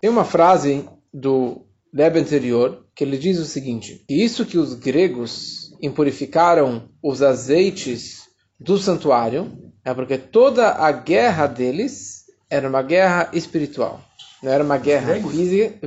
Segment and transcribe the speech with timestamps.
[0.00, 4.74] Tem uma frase do Rebbe anterior que ele diz o seguinte: que isso que os
[4.74, 8.22] gregos impurificaram os azeites
[8.58, 14.00] do santuário é porque toda a guerra deles era uma guerra espiritual.
[14.42, 15.14] Não era uma guerra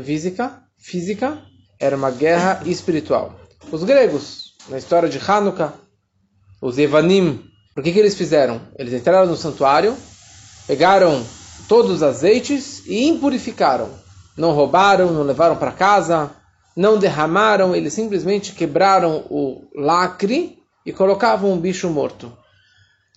[0.03, 1.41] física, física,
[1.79, 3.39] era uma guerra espiritual.
[3.71, 5.73] Os gregos, na história de Hanukkah,
[6.61, 7.43] os Evanim,
[7.77, 8.61] o que, que eles fizeram?
[8.77, 9.95] Eles entraram no santuário,
[10.67, 11.23] pegaram
[11.67, 14.00] todos os azeites e impurificaram.
[14.37, 16.31] Não roubaram, não levaram para casa,
[16.75, 22.35] não derramaram, eles simplesmente quebraram o lacre e colocavam um bicho morto.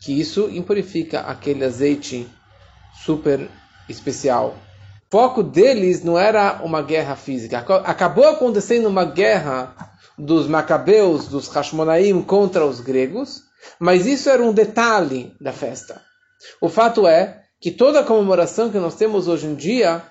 [0.03, 2.29] Que isso impurifica aquele azeite
[3.05, 3.49] super
[3.89, 4.57] especial.
[5.09, 7.59] O foco deles não era uma guerra física.
[7.85, 9.75] Acabou acontecendo uma guerra
[10.19, 13.43] dos macabeus, dos Hashmonaim contra os gregos,
[13.79, 16.03] mas isso era um detalhe da festa.
[16.61, 20.03] O fato é que toda a comemoração que nós temos hoje em dia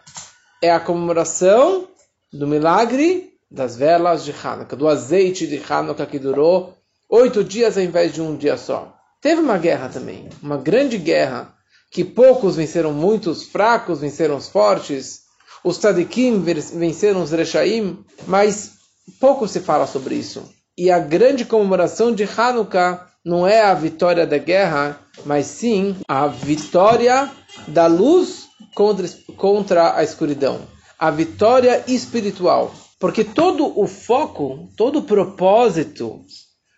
[0.63, 1.90] é a comemoração
[2.31, 6.73] do milagre das velas de Hanukkah, do azeite de Hanukkah que durou
[7.09, 8.95] oito dias ao invés de um dia só.
[9.22, 11.53] Teve uma guerra também, uma grande guerra,
[11.91, 15.23] que poucos venceram muitos, fracos venceram os fortes,
[15.66, 18.72] os tzadikim venceram os rechaim, mas
[19.19, 20.50] pouco se fala sobre isso.
[20.78, 26.25] E a grande comemoração de Hanukkah não é a vitória da guerra, mas sim a
[26.25, 27.30] vitória
[27.67, 28.42] da luz
[28.73, 30.61] contra, a escuridão.
[30.97, 32.73] A vitória espiritual.
[32.99, 36.21] Porque todo o foco, todo o propósito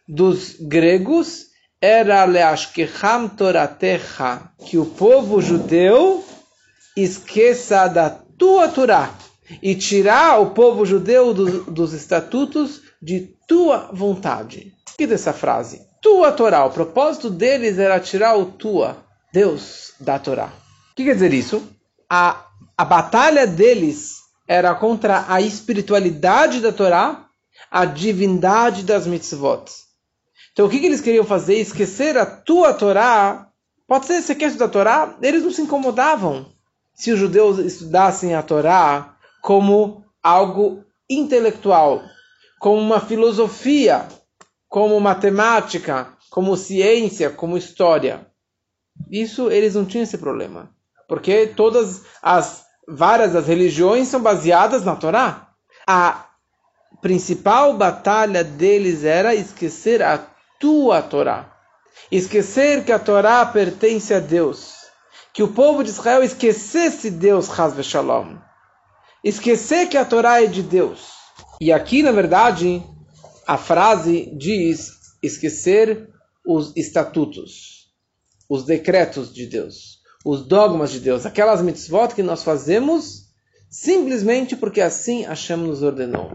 [0.08, 1.46] dos gregos
[1.82, 6.24] era leashkecham toratecha, que o povo judeu
[6.96, 9.14] esqueça da tua Torá
[9.62, 14.74] e tirar o povo judeu do, dos estatutos de tua vontade.
[14.98, 15.86] Que dessa frase?
[16.06, 16.64] tua Torá.
[16.64, 20.54] O propósito deles era tirar o tua, Deus, da Torá.
[20.92, 21.68] O que quer dizer isso?
[22.10, 22.46] A,
[22.78, 24.16] a batalha deles
[24.48, 27.26] era contra a espiritualidade da Torá,
[27.72, 29.72] a divindade das mitzvot.
[30.54, 31.56] Então o que, que eles queriam fazer?
[31.56, 33.50] Esquecer a tua Torá.
[33.88, 36.52] Pode ser esquece da Torá, eles não se incomodavam
[36.94, 42.02] se os judeus estudassem a Torá como algo intelectual,
[42.60, 44.08] como uma filosofia,
[44.68, 48.26] como matemática, como ciência, como história.
[49.12, 50.75] Isso eles não tinham esse problema.
[51.08, 55.50] Porque todas as várias das religiões são baseadas na Torá.
[55.88, 56.26] A
[57.02, 60.18] principal batalha deles era esquecer a
[60.60, 61.54] tua Torá.
[62.12, 64.74] Esquecer que a Torá pertence a Deus.
[65.34, 68.38] Que o povo de Israel esquecesse Deus, Hazve Shalom.
[69.24, 71.10] Esquecer que a Torá é de Deus.
[71.60, 72.84] E aqui, na verdade,
[73.48, 74.92] a frase diz
[75.22, 76.10] esquecer
[76.46, 77.90] os estatutos,
[78.50, 79.95] os decretos de Deus,
[80.26, 83.26] os dogmas de Deus, aquelas mitzvot que nós fazemos
[83.70, 86.32] simplesmente porque assim Hashem nos ordenou.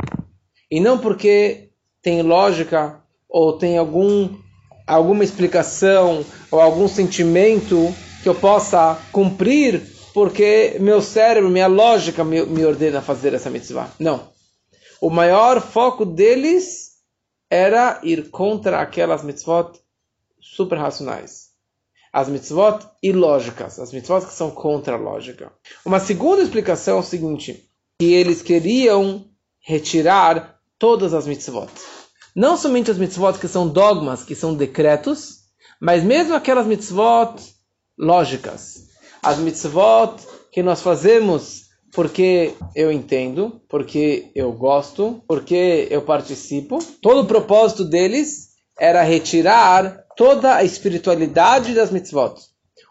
[0.71, 4.29] E não porque tem lógica ou tem algum,
[4.87, 7.93] alguma explicação ou algum sentimento
[8.23, 9.83] que eu possa cumprir
[10.15, 13.91] porque meu cérebro, minha lógica me, me ordena fazer essa mitzvah.
[13.99, 14.29] Não.
[15.01, 16.91] O maior foco deles
[17.51, 19.81] era ir contra aquelas mitzvot
[20.41, 21.50] super racionais.
[22.13, 25.53] As mitzvot ilógicas, as mitzvot que são contra a lógica.
[25.85, 29.27] Uma segunda explicação é o seguinte, que eles queriam
[29.61, 31.71] retirar todas as mitzvot.
[32.35, 35.41] Não somente as mitzvot que são dogmas, que são decretos,
[35.81, 37.37] mas mesmo aquelas mitzvot
[37.97, 38.89] lógicas.
[39.23, 40.17] As mitzvot
[40.51, 46.79] que nós fazemos porque eu entendo, porque eu gosto, porque eu participo.
[47.03, 48.50] Todo o propósito deles
[48.81, 52.35] era retirar toda a espiritualidade das mitzvot.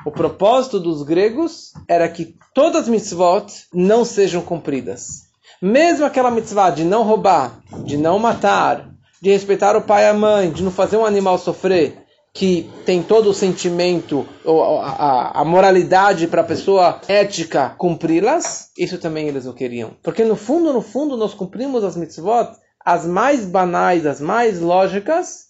[0.05, 5.23] O propósito dos gregos era que todas as mitzvot não sejam cumpridas.
[5.61, 8.89] Mesmo aquela mitzvah de não roubar, de não matar,
[9.21, 13.03] de respeitar o pai e a mãe, de não fazer um animal sofrer, que tem
[13.03, 19.45] todo o sentimento, a, a, a moralidade para a pessoa ética cumpri-las, isso também eles
[19.45, 19.91] não queriam.
[20.01, 22.51] Porque no fundo, no fundo, nós cumprimos as mitzvot,
[22.85, 25.48] as mais banais, as mais lógicas.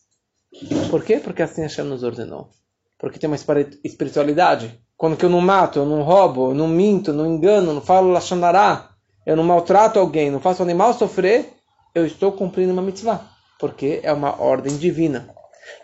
[0.89, 1.17] Por quê?
[1.17, 2.49] Porque assim Hashem nos ordenou.
[2.97, 3.37] Porque tem uma
[3.83, 4.79] espiritualidade.
[4.97, 8.11] Quando que eu não mato, eu não roubo, eu não minto, não engano, não falo
[8.11, 8.89] lachanará,
[9.25, 11.53] eu não maltrato alguém, não faço o animal sofrer,
[11.95, 13.25] eu estou cumprindo uma mitzvah.
[13.59, 15.33] Porque é uma ordem divina.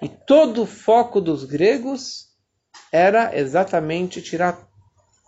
[0.02, 2.26] E todo o foco dos gregos
[2.92, 4.68] era exatamente tirar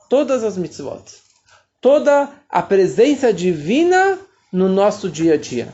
[0.10, 1.04] todas as mitzvot,
[1.82, 4.20] toda a presença divina
[4.52, 5.74] no nosso dia a dia.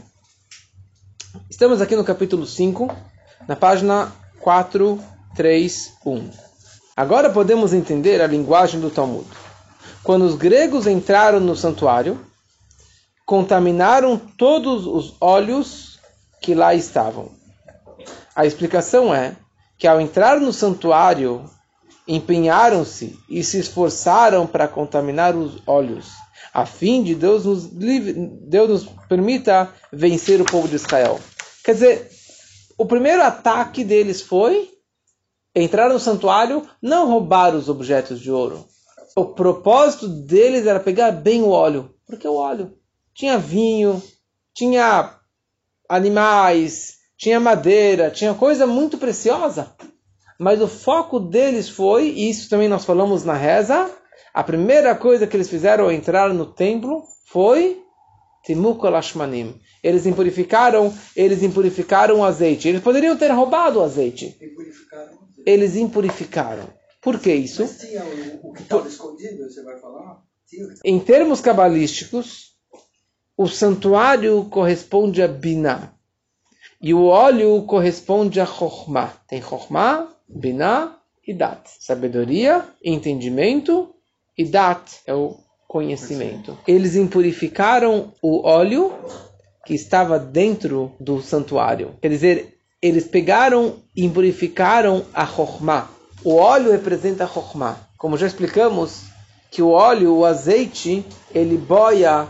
[1.49, 3.12] Estamos aqui no capítulo 5,
[3.47, 6.29] na página 431.
[6.95, 9.27] Agora podemos entender a linguagem do Talmud.
[10.03, 12.19] Quando os gregos entraram no santuário,
[13.25, 15.99] contaminaram todos os óleos
[16.41, 17.31] que lá estavam.
[18.35, 19.35] A explicação é
[19.77, 21.49] que ao entrar no santuário,
[22.07, 26.11] empenharam-se e se esforçaram para contaminar os olhos,
[26.53, 31.19] a fim de Deus nos, Deus nos permita vencer o povo de Israel.
[31.63, 32.11] Quer dizer,
[32.77, 34.69] o primeiro ataque deles foi
[35.55, 38.65] entrar no santuário, não roubar os objetos de ouro.
[39.15, 42.73] O propósito deles era pegar bem o óleo, porque o óleo
[43.13, 44.01] tinha vinho,
[44.53, 45.15] tinha
[45.87, 49.75] animais, tinha madeira, tinha coisa muito preciosa.
[50.39, 53.89] Mas o foco deles foi, e isso também nós falamos na reza,
[54.33, 57.83] a primeira coisa que eles fizeram ao entrar no templo foi
[58.43, 59.59] Timukolashmanim.
[59.83, 62.69] Eles impurificaram, eles impurificaram o azeite.
[62.69, 64.37] Eles poderiam ter roubado o azeite.
[65.45, 66.69] Eles impurificaram.
[67.01, 67.63] Por que isso?
[67.63, 70.23] Mas tinha o, o que estava escondido, você vai falar?
[70.85, 72.53] Em termos cabalísticos,
[73.35, 75.93] o santuário corresponde a Binah.
[76.81, 79.17] E o óleo corresponde a Chokhmah.
[79.27, 80.97] Tem Chokhmah, Binah
[81.27, 81.69] e Dat.
[81.79, 83.93] Sabedoria, entendimento
[84.37, 85.37] e Dat é o
[85.67, 86.57] conhecimento.
[86.67, 88.93] Eles impurificaram o óleo
[89.65, 91.97] que estava dentro do santuário.
[92.01, 95.89] Quer dizer, eles pegaram e impurificaram a Chokhmah.
[96.23, 97.77] O óleo representa a Chokhmah.
[97.97, 99.03] Como já explicamos,
[99.49, 102.27] que o óleo, o azeite, ele boia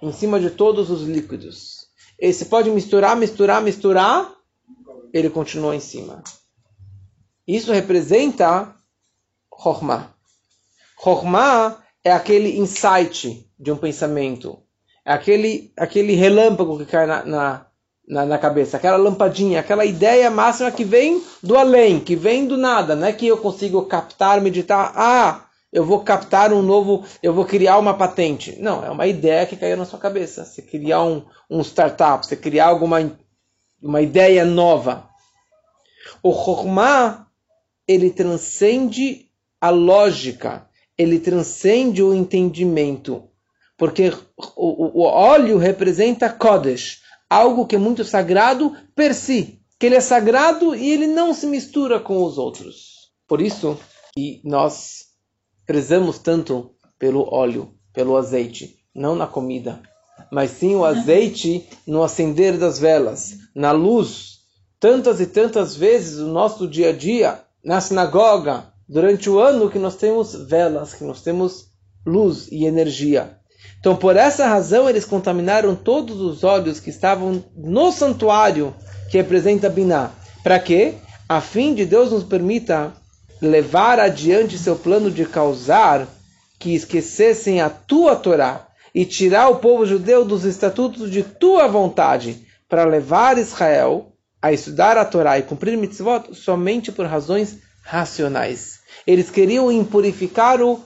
[0.00, 1.86] em cima de todos os líquidos.
[2.18, 4.32] Ele se pode misturar, misturar, misturar,
[5.12, 6.22] ele continua em cima.
[7.46, 8.76] Isso representa
[9.62, 10.14] Chokhmah.
[11.02, 14.62] Chokhmah é aquele insight de um pensamento.
[15.04, 17.66] Aquele, aquele relâmpago que cai na, na,
[18.06, 22.56] na, na, cabeça, aquela lampadinha, aquela ideia máxima que vem do além, que vem do
[22.56, 22.94] nada.
[22.94, 24.92] Não é que eu consigo captar, meditar.
[24.94, 28.56] Ah, eu vou captar um novo, eu vou criar uma patente.
[28.60, 30.44] Não, é uma ideia que caiu na sua cabeça.
[30.44, 33.00] Você criar um, um startup, você criar alguma
[33.82, 35.08] uma ideia nova.
[36.22, 37.26] O Chokhmah,
[37.86, 39.28] ele transcende
[39.60, 43.28] a lógica, ele transcende o entendimento.
[43.82, 44.12] Porque
[44.54, 49.58] o, o óleo representa Kodesh, algo que é muito sagrado per si.
[49.76, 53.10] Que ele é sagrado e ele não se mistura com os outros.
[53.26, 53.76] Por isso,
[54.16, 55.06] e nós
[55.66, 59.82] prezamos tanto pelo óleo, pelo azeite, não na comida,
[60.30, 64.42] mas sim o azeite no acender das velas, na luz.
[64.78, 69.80] Tantas e tantas vezes no nosso dia a dia, na sinagoga, durante o ano que
[69.80, 71.72] nós temos velas, que nós temos
[72.06, 73.41] luz e energia.
[73.80, 78.74] Então, por essa razão, eles contaminaram todos os óleos que estavam no santuário
[79.10, 80.10] que representa Biná.
[80.42, 80.94] Para quê?
[81.28, 82.92] A fim de Deus nos permita
[83.40, 86.06] levar adiante seu plano de causar
[86.58, 92.46] que esquecessem a tua Torá e tirar o povo judeu dos estatutos de tua vontade
[92.68, 98.80] para levar Israel a estudar a Torá e cumprir mitzvot somente por razões racionais.
[99.06, 100.80] Eles queriam impurificar o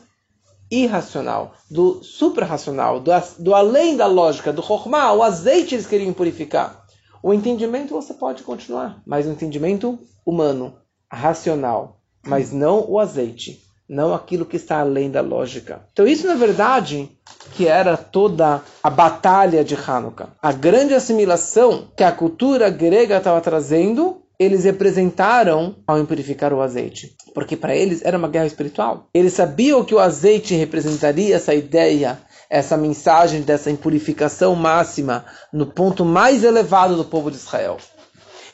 [0.71, 6.85] irracional, do suprarracional, do, do além da lógica, do chokmah, o azeite eles queriam impurificar.
[7.23, 10.75] O entendimento você pode continuar, mas o entendimento humano,
[11.11, 15.87] racional, mas não o azeite, não aquilo que está além da lógica.
[15.93, 17.09] Então isso na verdade
[17.53, 20.31] que era toda a batalha de Hanukkah.
[20.43, 27.17] A grande assimilação que a cultura grega estava trazendo, eles representaram ao impurificar o azeite.
[27.35, 29.09] Porque para eles era uma guerra espiritual.
[29.13, 36.05] Eles sabiam que o azeite representaria essa ideia, essa mensagem dessa impurificação máxima no ponto
[36.05, 37.79] mais elevado do povo de Israel.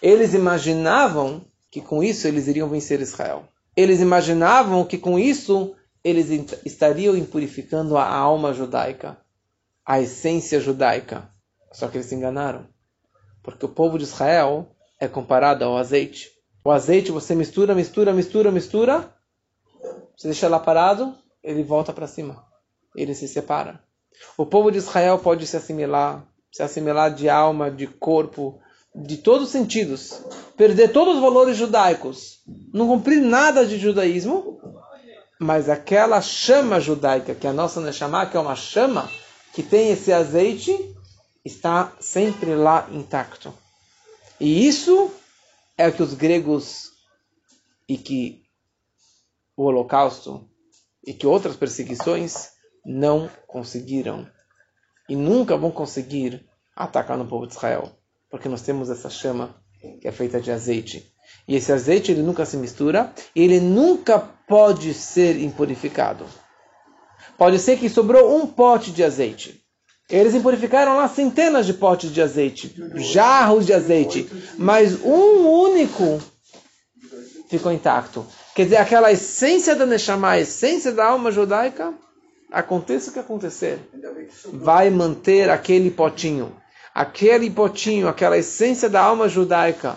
[0.00, 3.44] Eles imaginavam que com isso eles iriam vencer Israel
[3.76, 5.74] eles imaginavam que com isso
[6.04, 6.28] eles
[6.64, 9.16] estariam impurificando a alma judaica,
[9.84, 11.30] a essência judaica.
[11.72, 12.66] Só que eles se enganaram.
[13.42, 14.68] Porque o povo de Israel
[15.02, 16.30] é comparado ao azeite.
[16.64, 19.12] O azeite você mistura, mistura, mistura, mistura.
[20.16, 22.44] Você deixa lá parado, ele volta para cima.
[22.94, 23.80] Ele se separa.
[24.38, 28.60] O povo de Israel pode se assimilar, se assimilar de alma, de corpo,
[28.94, 30.22] de todos os sentidos,
[30.56, 32.38] perder todos os valores judaicos,
[32.72, 34.60] não cumprir nada de judaísmo,
[35.36, 39.10] mas aquela chama judaica, que é a nossa Neshama, que é uma chama
[39.52, 40.94] que tem esse azeite,
[41.44, 43.52] está sempre lá intacto.
[44.42, 45.08] E isso
[45.78, 46.90] é o que os gregos
[47.88, 48.42] e que
[49.56, 50.50] o Holocausto
[51.06, 52.48] e que outras perseguições
[52.84, 54.28] não conseguiram
[55.08, 56.44] e nunca vão conseguir
[56.74, 57.96] atacar no povo de Israel
[58.28, 59.54] porque nós temos essa chama
[60.00, 61.14] que é feita de azeite.
[61.46, 66.26] E esse azeite ele nunca se mistura, e ele nunca pode ser impurificado.
[67.38, 69.61] Pode ser que sobrou um pote de azeite.
[70.12, 76.20] Eles impurificaram lá centenas de potes de azeite, jarros de azeite, mas um único
[77.48, 78.26] ficou intacto.
[78.54, 81.94] Quer dizer, aquela essência da Neshama, a essência da alma judaica,
[82.50, 83.78] aconteça o que acontecer,
[84.52, 86.54] vai manter aquele potinho.
[86.94, 89.96] Aquele potinho, aquela essência da alma judaica,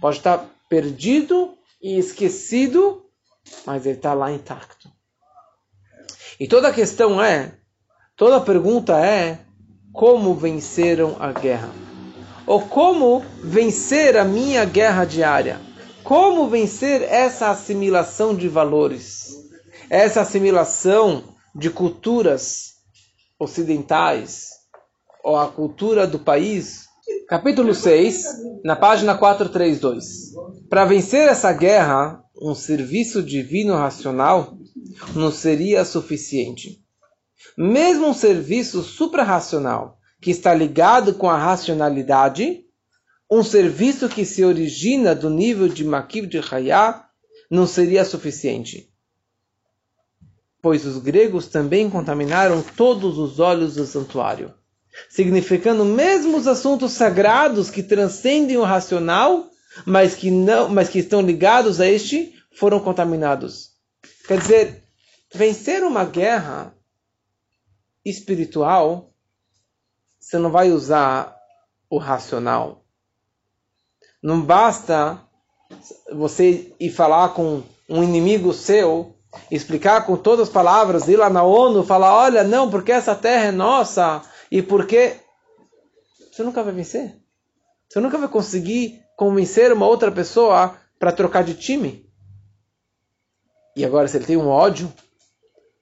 [0.00, 3.04] pode estar perdido e esquecido,
[3.66, 4.88] mas ele está lá intacto.
[6.38, 7.52] E toda a questão é,
[8.20, 9.38] toda a pergunta é,
[9.94, 11.70] como venceram a guerra?
[12.46, 15.58] Ou como vencer a minha guerra diária?
[16.04, 19.30] Como vencer essa assimilação de valores?
[19.88, 21.24] Essa assimilação
[21.54, 22.74] de culturas
[23.38, 24.50] ocidentais
[25.24, 26.84] ou a cultura do país?
[27.26, 28.22] Capítulo 6,
[28.62, 30.34] na página 432.
[30.68, 34.58] Para vencer essa guerra, um serviço divino racional
[35.14, 36.79] não seria suficiente.
[37.56, 42.64] Mesmo um serviço suprarracional que está ligado com a racionalidade,
[43.30, 47.06] um serviço que se origina do nível de Makib de Hayá,
[47.50, 48.88] não seria suficiente.
[50.62, 54.52] Pois os gregos também contaminaram todos os olhos do santuário,
[55.08, 59.48] significando mesmo os assuntos sagrados que transcendem o racional,
[59.86, 63.70] mas que não, mas que estão ligados a este, foram contaminados.
[64.26, 64.82] Quer dizer,
[65.32, 66.74] vencer uma guerra
[68.04, 69.12] espiritual,
[70.18, 71.36] você não vai usar
[71.88, 72.84] o racional.
[74.22, 75.20] Não basta
[76.12, 79.16] você ir falar com um inimigo seu,
[79.50, 83.46] explicar com todas as palavras, ir lá na ONU, falar, olha, não, porque essa terra
[83.46, 85.16] é nossa e porque
[86.30, 87.16] você nunca vai vencer.
[87.88, 92.08] Você nunca vai conseguir convencer uma outra pessoa para trocar de time.
[93.76, 94.92] E agora, se ele tem um ódio,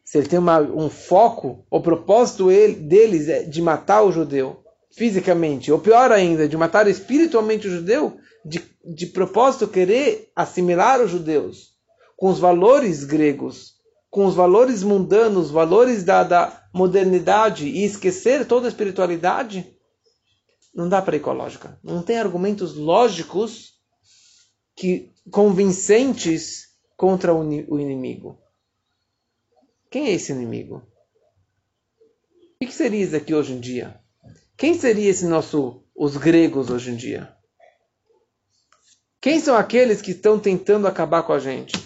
[0.09, 4.65] se ele tem uma, um foco, o propósito ele, deles é de matar o judeu
[4.91, 11.11] fisicamente, ou pior ainda, de matar espiritualmente o judeu, de, de propósito querer assimilar os
[11.11, 11.75] judeus
[12.17, 13.75] com os valores gregos,
[14.09, 19.71] com os valores mundanos, os valores da, da modernidade e esquecer toda a espiritualidade,
[20.75, 21.79] não dá para ir com a lógica.
[21.85, 23.75] Não tem argumentos lógicos
[24.75, 28.39] que convincentes contra o inimigo.
[29.91, 30.83] Quem é esse inimigo?
[32.61, 33.99] O que seria isso aqui hoje em dia?
[34.57, 37.33] Quem seria esse nosso, os gregos hoje em dia?
[39.21, 41.77] Quem são aqueles que estão tentando acabar com a gente?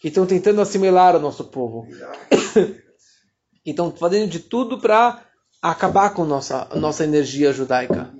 [0.00, 1.86] Que estão tentando assimilar o nosso povo?
[3.64, 5.24] que estão fazendo de tudo para
[5.60, 8.10] acabar com nossa nossa energia judaica.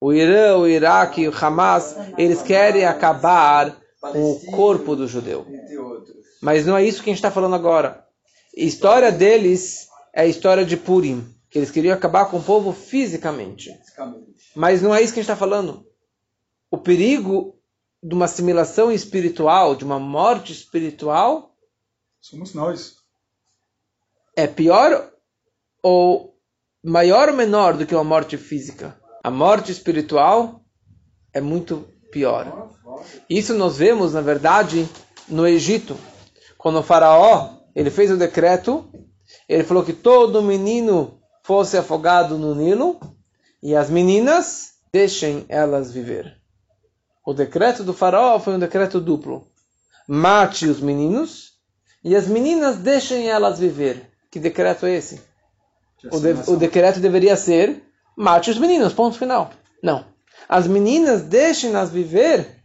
[0.00, 5.46] O Irã, o Iraque, o Hamas, eles querem acabar com o corpo do judeu.
[6.40, 8.06] Mas não é isso que a gente está falando agora.
[8.56, 12.72] A história deles é a história de Purim, que eles queriam acabar com o povo
[12.72, 13.70] fisicamente.
[14.54, 15.86] Mas não é isso que a gente está falando.
[16.70, 17.58] O perigo
[18.02, 21.54] de uma assimilação espiritual, de uma morte espiritual,
[22.20, 22.96] somos nós.
[24.34, 25.12] É pior
[25.82, 26.36] ou
[26.84, 28.98] maior ou menor do que uma morte física?
[29.22, 30.64] A morte espiritual
[31.32, 32.70] é muito pior.
[33.28, 34.88] Isso nós vemos, na verdade,
[35.28, 35.96] no Egito.
[36.66, 38.90] Quando o faraó ele fez o decreto,
[39.48, 42.98] ele falou que todo menino fosse afogado no Nilo
[43.62, 46.40] e as meninas deixem elas viver.
[47.24, 49.46] O decreto do faraó foi um decreto duplo.
[50.08, 51.52] Mate os meninos
[52.02, 54.10] e as meninas deixem elas viver.
[54.28, 55.22] Que decreto é esse?
[56.10, 57.80] O, de, o decreto deveria ser
[58.16, 59.52] mate os meninos, ponto final.
[59.80, 60.04] Não.
[60.48, 62.60] As meninas deixem-nas viver.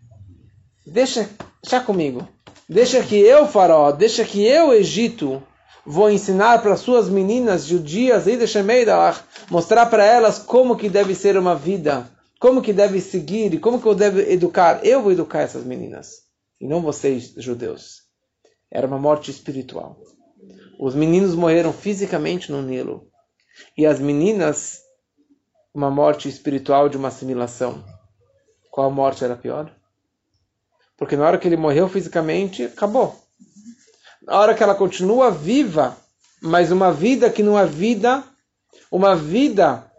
[0.87, 1.29] Deixa,
[1.61, 2.27] deixa comigo.
[2.73, 5.43] Deixa que eu, faraó, deixa que eu, Egito,
[5.85, 8.27] vou ensinar para suas meninas judias
[9.49, 12.09] mostrar para elas como que deve ser uma vida,
[12.39, 14.85] como que deve seguir e como que eu devo educar.
[14.85, 16.21] Eu vou educar essas meninas
[16.61, 18.03] e não vocês, judeus.
[18.71, 19.99] Era uma morte espiritual.
[20.79, 23.05] Os meninos morreram fisicamente no Nilo
[23.77, 24.79] e as meninas
[25.73, 27.83] uma morte espiritual de uma assimilação.
[28.71, 29.75] Qual morte era pior?
[31.01, 33.19] Porque na hora que ele morreu fisicamente, acabou.
[34.21, 35.97] Na hora que ela continua viva,
[36.39, 38.23] mas uma vida que não é vida,
[38.91, 39.91] uma vida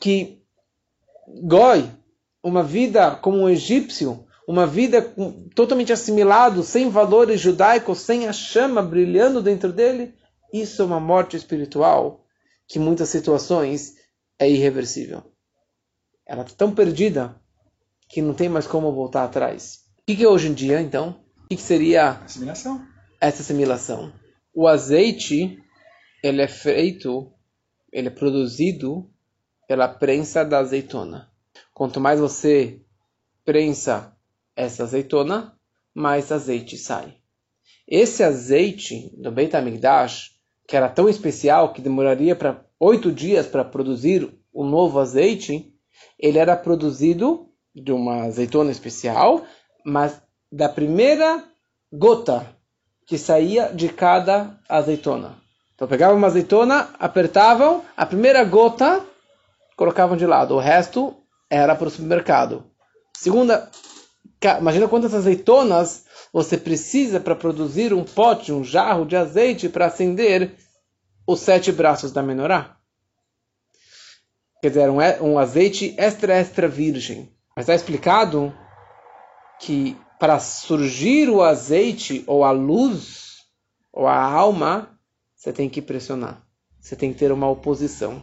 [0.00, 0.42] que
[1.44, 1.88] goi,
[2.42, 5.14] uma vida como um egípcio, uma vida
[5.54, 10.16] totalmente assimilado, sem valores judaicos, sem a chama brilhando dentro dele,
[10.52, 12.26] isso é uma morte espiritual
[12.66, 13.94] que em muitas situações
[14.36, 15.22] é irreversível.
[16.26, 17.40] Ela está tão perdida
[18.08, 19.83] que não tem mais como voltar atrás.
[20.04, 21.18] O que, que é hoje em dia, então?
[21.44, 22.86] O que, que seria assimilação.
[23.18, 24.12] essa assimilação?
[24.52, 25.58] O azeite
[26.22, 27.32] ele é feito
[27.90, 29.10] ele é produzido
[29.66, 31.30] pela prensa da azeitona.
[31.72, 32.82] Quanto mais você
[33.46, 34.14] prensa
[34.54, 35.58] essa azeitona,
[35.94, 37.16] mais azeite sai.
[37.88, 40.32] Esse azeite do Beit HaMikdash,
[40.68, 45.72] que era tão especial que demoraria para oito dias para produzir o um novo azeite,
[46.18, 49.46] ele era produzido de uma azeitona especial,
[49.84, 51.44] mas da primeira
[51.92, 52.46] gota
[53.06, 55.36] que saía de cada azeitona.
[55.74, 59.04] Então pegavam uma azeitona, apertavam, a primeira gota
[59.76, 61.14] colocavam de lado, o resto
[61.50, 62.64] era para o supermercado.
[63.16, 63.70] Segunda,
[64.58, 70.56] imagina quantas azeitonas você precisa para produzir um pote, um jarro de azeite para acender
[71.26, 72.76] os sete braços da menorá.
[74.60, 77.30] Quer dizer, um, um azeite extra, extra virgem.
[77.54, 78.52] Mas está explicado
[79.64, 83.36] que para surgir o azeite ou a luz
[83.90, 84.90] ou a alma,
[85.34, 86.42] você tem que pressionar.
[86.78, 88.22] Você tem que ter uma oposição.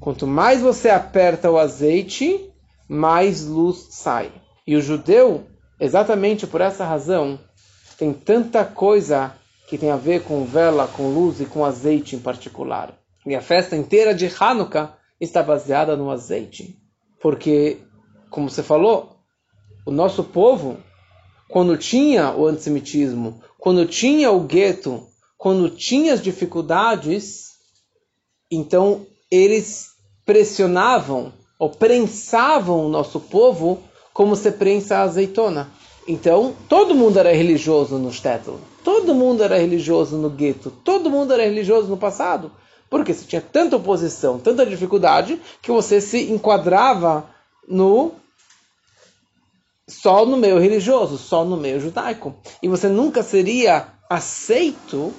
[0.00, 2.52] Quanto mais você aperta o azeite,
[2.88, 4.32] mais luz sai.
[4.66, 5.46] E o judeu,
[5.78, 7.38] exatamente por essa razão,
[7.96, 9.32] tem tanta coisa
[9.68, 12.98] que tem a ver com vela, com luz e com azeite em particular.
[13.24, 16.76] E a festa inteira de Hanukkah está baseada no azeite.
[17.20, 17.78] Porque,
[18.28, 19.15] como você falou,
[19.86, 20.78] o nosso povo,
[21.48, 25.06] quando tinha o antissemitismo, quando tinha o gueto,
[25.38, 27.52] quando tinha as dificuldades,
[28.50, 29.90] então eles
[30.24, 33.78] pressionavam ou prensavam o nosso povo
[34.12, 35.70] como se prensa a azeitona.
[36.08, 41.32] Então, todo mundo era religioso no shtetl, todo mundo era religioso no gueto, todo mundo
[41.32, 42.50] era religioso no passado,
[42.90, 47.28] porque você tinha tanta oposição, tanta dificuldade, que você se enquadrava
[47.68, 48.12] no
[49.88, 52.34] só no meio religioso, só no meio judaico.
[52.62, 55.14] E você nunca seria aceito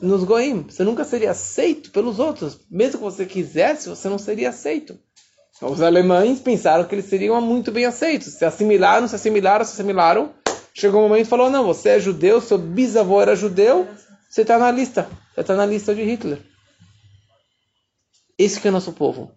[0.00, 0.62] nos goim.
[0.62, 2.60] Você nunca seria aceito pelos outros.
[2.70, 4.98] Mesmo que você quisesse, você não seria aceito.
[5.62, 8.34] Os alemães pensaram que eles seriam muito bem aceitos.
[8.34, 10.34] Se assimilaram, se assimilaram, se assimilaram.
[10.74, 13.88] Chegou um momento e falou: não, você é judeu, seu bisavô era judeu,
[14.28, 15.08] você está na lista.
[15.32, 16.40] Você está na lista de Hitler.
[18.36, 19.30] Esse que é o nosso povo.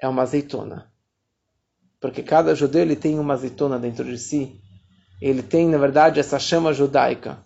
[0.00, 0.91] É uma azeitona.
[2.02, 4.60] Porque cada judeu ele tem uma azeitona dentro de si.
[5.20, 7.38] Ele tem, na verdade, essa chama judaica.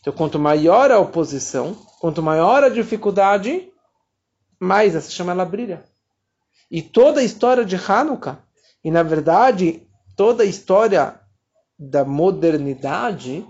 [0.00, 3.70] Então, quanto maior a oposição, quanto maior a dificuldade,
[4.58, 5.84] mais essa chama ela brilha.
[6.70, 8.38] E toda a história de Hanukkah,
[8.82, 11.20] e na verdade, toda a história
[11.78, 13.46] da modernidade,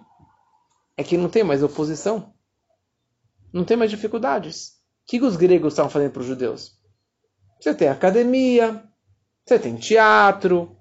[0.96, 2.32] é que não tem mais oposição.
[3.52, 4.70] Não tem mais dificuldades.
[5.04, 6.72] O que os gregos estavam fazendo para os judeus?
[7.60, 8.87] Você tem academia,
[9.48, 10.76] você tem teatro,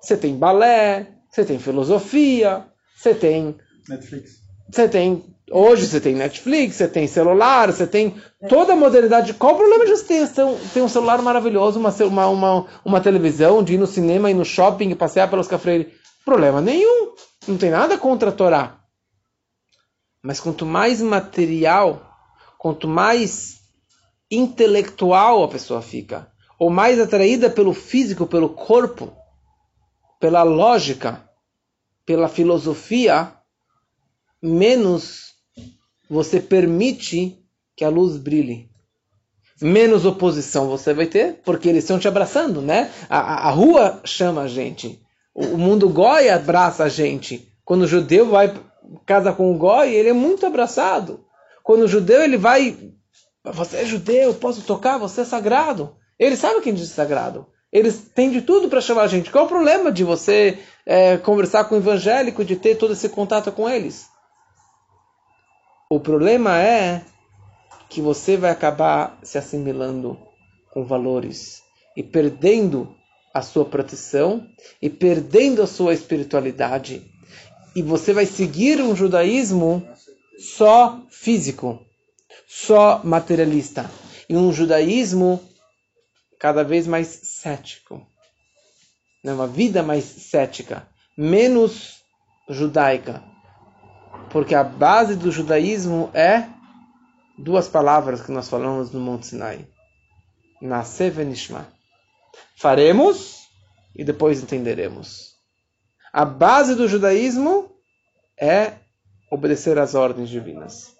[0.00, 2.64] você tem balé, você tem filosofia,
[2.96, 3.56] você tem.
[3.88, 4.30] Netflix.
[4.70, 5.24] Você tem.
[5.50, 8.14] Hoje você tem Netflix, você tem celular, você tem
[8.48, 9.34] toda a modernidade.
[9.34, 10.26] Qual o problema de você
[10.72, 14.44] ter, um celular maravilhoso, uma, uma, uma, uma televisão, de ir no cinema, ir no
[14.44, 15.92] shopping e passear pelos cafreiros?
[16.24, 17.12] Problema nenhum.
[17.46, 18.78] Não tem nada contra a Torá.
[20.22, 22.16] Mas quanto mais material,
[22.56, 23.60] quanto mais
[24.30, 26.31] intelectual a pessoa fica,
[26.62, 29.12] ou mais atraída pelo físico, pelo corpo,
[30.20, 31.28] pela lógica,
[32.06, 33.32] pela filosofia,
[34.40, 35.34] menos
[36.08, 37.36] você permite
[37.74, 38.70] que a luz brilhe.
[39.60, 42.92] Menos oposição você vai ter, porque eles estão te abraçando, né?
[43.10, 45.02] A, a, a rua chama a gente.
[45.34, 47.52] O, o mundo goi abraça a gente.
[47.64, 48.54] Quando o judeu vai
[49.04, 51.24] casa com o goi, ele é muito abraçado.
[51.64, 52.78] Quando o judeu ele vai,
[53.42, 56.00] você é judeu, posso tocar, você é sagrado.
[56.22, 57.48] Eles sabem quem diz sagrado.
[57.72, 59.28] Eles têm de tudo para chamar a gente.
[59.28, 60.56] Qual é o problema de você
[60.86, 64.06] é, conversar com o evangélico, de ter todo esse contato com eles?
[65.90, 67.02] O problema é
[67.88, 70.16] que você vai acabar se assimilando
[70.72, 71.60] com valores
[71.96, 72.94] e perdendo
[73.34, 74.46] a sua proteção
[74.80, 77.02] e perdendo a sua espiritualidade.
[77.74, 79.84] E você vai seguir um judaísmo
[80.38, 81.80] só físico,
[82.46, 83.90] só materialista.
[84.28, 85.40] E um judaísmo
[86.42, 88.04] cada vez mais cético.
[89.22, 89.32] Né?
[89.32, 92.02] Uma vida mais cética, menos
[92.48, 93.22] judaica,
[94.28, 96.48] porque a base do judaísmo é
[97.38, 99.68] duas palavras que nós falamos no Monte Sinai.
[100.60, 101.68] Nascer venishma.
[102.56, 103.46] Faremos
[103.94, 105.36] e depois entenderemos.
[106.12, 107.70] A base do judaísmo
[108.36, 108.72] é
[109.30, 110.92] obedecer às ordens divinas.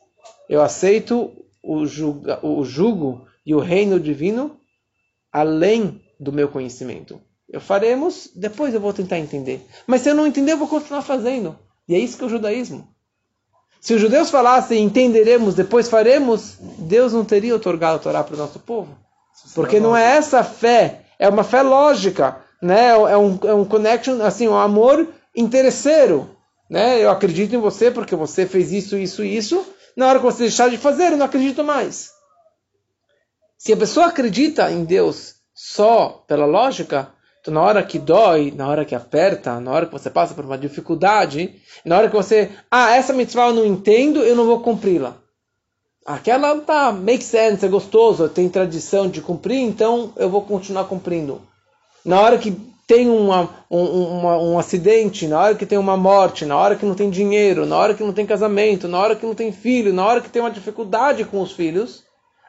[0.49, 4.62] Eu aceito o, julga, o jugo e o reino divino
[5.33, 7.21] além do meu conhecimento.
[7.49, 9.66] Eu faremos, depois eu vou tentar entender.
[9.87, 11.59] Mas se eu não entender, eu vou continuar fazendo.
[11.88, 12.88] E é isso que é o judaísmo.
[13.81, 18.38] Se os judeus falassem entenderemos, depois faremos, Deus não teria otorgado a Torá para o
[18.38, 18.97] nosso povo.
[19.55, 22.90] Porque não é essa fé, é uma fé lógica, né?
[22.90, 26.31] é, um, é um connection, assim, um amor interesseiro.
[26.71, 27.03] Né?
[27.03, 29.66] Eu acredito em você porque você fez isso, isso isso.
[29.97, 32.12] Na hora que você deixar de fazer, eu não acredito mais.
[33.64, 38.66] Se a pessoa acredita em Deus só pela lógica, então, na hora que dói, na
[38.66, 42.51] hora que aperta, na hora que você passa por uma dificuldade, na hora que você,
[42.68, 45.16] ah, essa mitzvah eu não entendo, eu não vou cumpri-la.
[46.05, 51.40] Aquela tá, make sense, é gostoso, tem tradição de cumprir, então eu vou continuar cumprindo.
[52.05, 52.51] Na hora que
[52.88, 56.85] tem uma, um, uma, um acidente, na hora que tem uma morte, na hora que
[56.85, 59.92] não tem dinheiro, na hora que não tem casamento, na hora que não tem filho,
[59.92, 62.03] na hora que tem uma dificuldade com os filhos,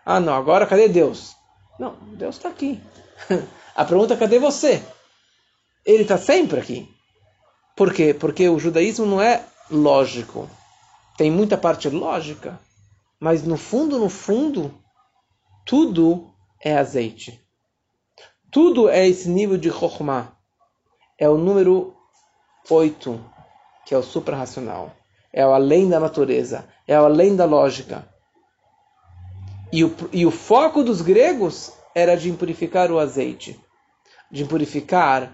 [0.06, 1.36] ah não, agora cadê Deus?
[1.80, 2.82] Não, Deus está aqui.
[3.76, 4.84] A pergunta é cadê você?
[5.86, 6.94] Ele está sempre aqui.
[7.76, 8.14] Por quê?
[8.14, 10.50] Porque o judaísmo não é lógico.
[11.18, 12.60] Tem muita parte lógica,
[13.20, 14.74] mas no fundo, no fundo,
[15.66, 16.32] tudo
[16.64, 17.40] é azeite.
[18.52, 20.32] Tudo é esse nível de Chokhmah.
[21.18, 21.96] É o número
[22.70, 23.20] 8,
[23.86, 24.92] que é o suprarracional.
[25.32, 26.68] É o além da natureza.
[26.88, 28.08] É o além da lógica.
[29.74, 33.60] E o, e o foco dos gregos era de impurificar o azeite,
[34.32, 35.34] de impurificar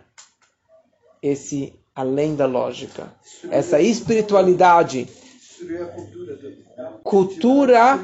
[1.21, 3.13] esse além da lógica,
[3.52, 5.10] essa espiritualidade.
[7.04, 7.99] Cultura,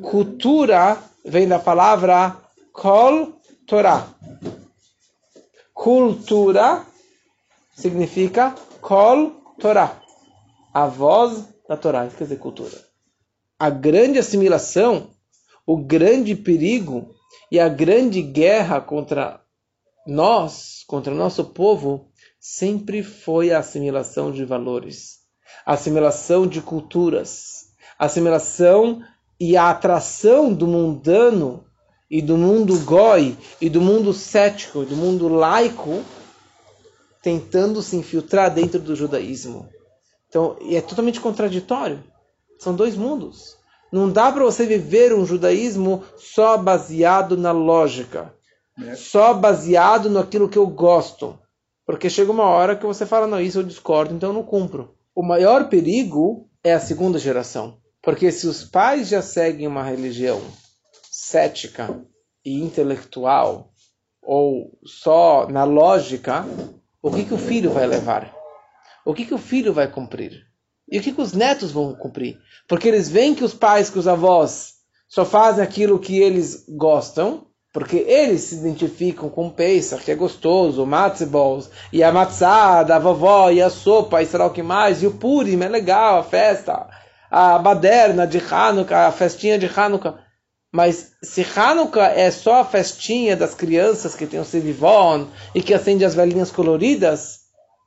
[0.00, 2.38] cultura vem da palavra
[2.72, 4.08] kol Torah.
[5.74, 6.86] Cultura
[7.76, 10.00] significa kol Torah,
[10.72, 12.82] a voz da Torá, quer dizer cultura.
[13.58, 15.10] A grande assimilação,
[15.72, 17.14] o grande perigo
[17.48, 19.40] e a grande guerra contra
[20.04, 22.08] nós, contra o nosso povo,
[22.40, 25.18] sempre foi a assimilação de valores,
[25.64, 29.00] a assimilação de culturas, a assimilação
[29.38, 31.64] e a atração do mundano
[32.10, 36.02] e do mundo goi e do mundo cético, do mundo laico,
[37.22, 39.68] tentando se infiltrar dentro do judaísmo.
[40.28, 42.02] Então, é totalmente contraditório.
[42.58, 43.59] São dois mundos.
[43.92, 48.32] Não dá para você viver um judaísmo só baseado na lógica,
[48.80, 48.94] é.
[48.94, 51.38] só baseado naquilo que eu gosto.
[51.84, 54.94] Porque chega uma hora que você fala, não, isso eu discordo, então eu não cumpro.
[55.14, 57.78] O maior perigo é a segunda geração.
[58.02, 60.40] Porque se os pais já seguem uma religião
[61.10, 62.00] cética
[62.44, 63.72] e intelectual,
[64.22, 66.44] ou só na lógica,
[67.02, 68.34] o que, que o filho vai levar?
[69.04, 70.49] O que, que o filho vai cumprir?
[70.90, 72.38] E o que, que os netos vão cumprir?
[72.66, 74.74] Porque eles veem que os pais, que os avós
[75.08, 80.14] só fazem aquilo que eles gostam, porque eles se identificam com o Pesach, que é
[80.16, 84.50] gostoso, o Matzebos, e a matzah da vovó, e a sopa, e sei lá o
[84.50, 86.88] que mais, e o Purim, é legal, a festa,
[87.30, 90.18] a baderna de Hanukkah, a festinha de Hanukkah.
[90.72, 95.74] Mas se Hanukkah é só a festinha das crianças que tem o Sivivon e que
[95.74, 97.39] acende as velhinhas coloridas,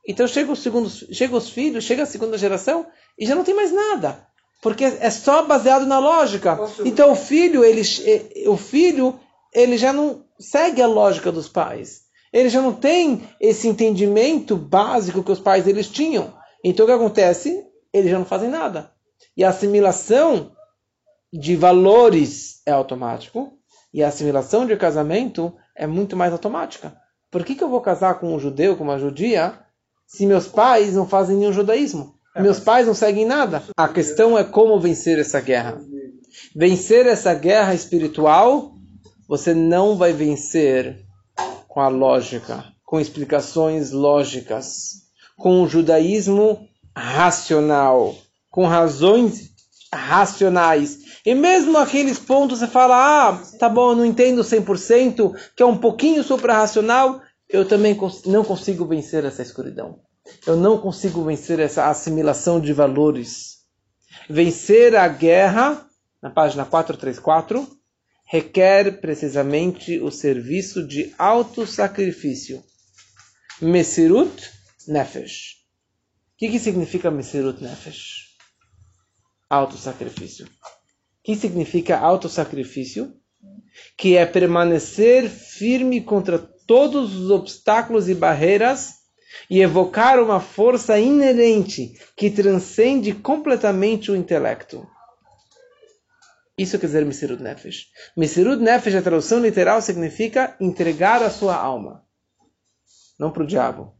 [0.06, 2.86] então chega os segundos, chega os filhos, chega a segunda geração
[3.18, 4.26] e já não tem mais nada,
[4.62, 6.58] porque é só baseado na lógica.
[6.84, 9.18] Então o filho, ele, eh, o filho,
[9.52, 12.02] ele já não segue a lógica dos pais.
[12.32, 16.34] Ele já não tem esse entendimento básico que os pais eles tinham.
[16.62, 17.64] Então o que acontece?
[17.92, 18.90] Eles já não fazem nada.
[19.36, 20.52] E a assimilação
[21.32, 23.58] de valores é automático
[23.92, 26.96] e a assimilação de casamento é muito mais automática.
[27.30, 29.63] Por que, que eu vou casar com um judeu, com uma judia,
[30.06, 32.14] se meus pais não fazem nenhum judaísmo?
[32.34, 33.62] É, meus pais não seguem nada?
[33.76, 35.80] A questão é como vencer essa guerra.
[36.54, 38.74] Vencer essa guerra espiritual,
[39.28, 41.04] você não vai vencer
[41.68, 45.02] com a lógica, com explicações lógicas,
[45.36, 48.14] com o judaísmo racional,
[48.50, 49.50] com razões
[49.92, 50.98] racionais.
[51.24, 55.66] E mesmo aqueles pontos você fala, ah, tá bom, eu não entendo 100%, que é
[55.66, 60.00] um pouquinho supra-racional, eu também não consigo vencer essa escuridão.
[60.46, 63.58] Eu não consigo vencer essa assimilação de valores.
[64.28, 65.86] Vencer a guerra,
[66.22, 67.66] na página 434,
[68.26, 72.62] requer precisamente o serviço de autossacrifício.
[73.60, 74.50] Mesirut
[74.88, 75.64] Nefesh.
[76.34, 78.34] O que, que significa Mesirut Nefesh?
[79.48, 80.46] Autossacrifício.
[80.46, 80.50] O
[81.22, 83.14] que significa autossacrifício?
[83.96, 89.04] Que é permanecer firme contra todos os obstáculos e barreiras
[89.50, 94.86] e evocar uma força inerente que transcende completamente o intelecto.
[96.56, 97.88] Isso quer dizer Mesirut Nefesh.
[98.16, 102.04] Mesirut Nefesh, a tradução literal, significa entregar a sua alma.
[103.18, 103.94] Não para o diabo,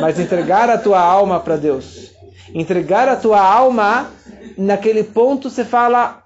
[0.00, 2.12] mas entregar a tua alma para Deus.
[2.54, 4.12] Entregar a tua alma,
[4.56, 6.24] naquele ponto você fala,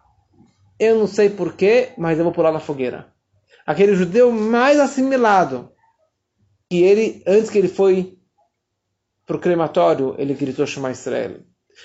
[0.79, 3.07] eu não sei porquê, mas eu vou pular na fogueira.
[3.67, 5.73] Aquele judeu mais assimilado,
[6.71, 8.19] que ele, antes que ele foi
[9.25, 11.41] para o crematório, ele gritou Shema Israel.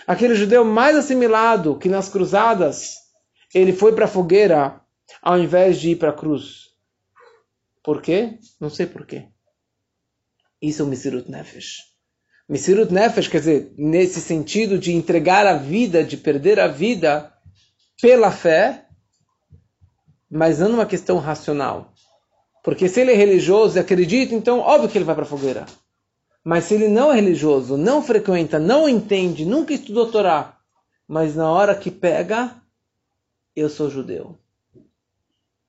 [0.07, 2.95] Aquele judeu mais assimilado, que nas cruzadas,
[3.53, 4.81] ele foi para a fogueira,
[5.21, 6.69] ao invés de ir para a cruz.
[7.83, 8.39] Por quê?
[8.59, 9.27] Não sei por quê.
[10.61, 11.77] Isso é o Misirut Nefesh.
[12.47, 17.33] Misirut Nefesh quer dizer, nesse sentido de entregar a vida, de perder a vida
[17.99, 18.85] pela fé,
[20.29, 21.90] mas não numa questão racional.
[22.63, 25.65] Porque se ele é religioso e acredita, então óbvio que ele vai para a fogueira.
[26.43, 30.57] Mas se ele não é religioso, não frequenta, não entende, nunca estudou Torá,
[31.07, 32.55] mas na hora que pega,
[33.55, 34.39] eu sou judeu.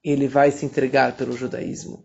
[0.02, 2.05] Ele vai se entregar pelo judaísmo.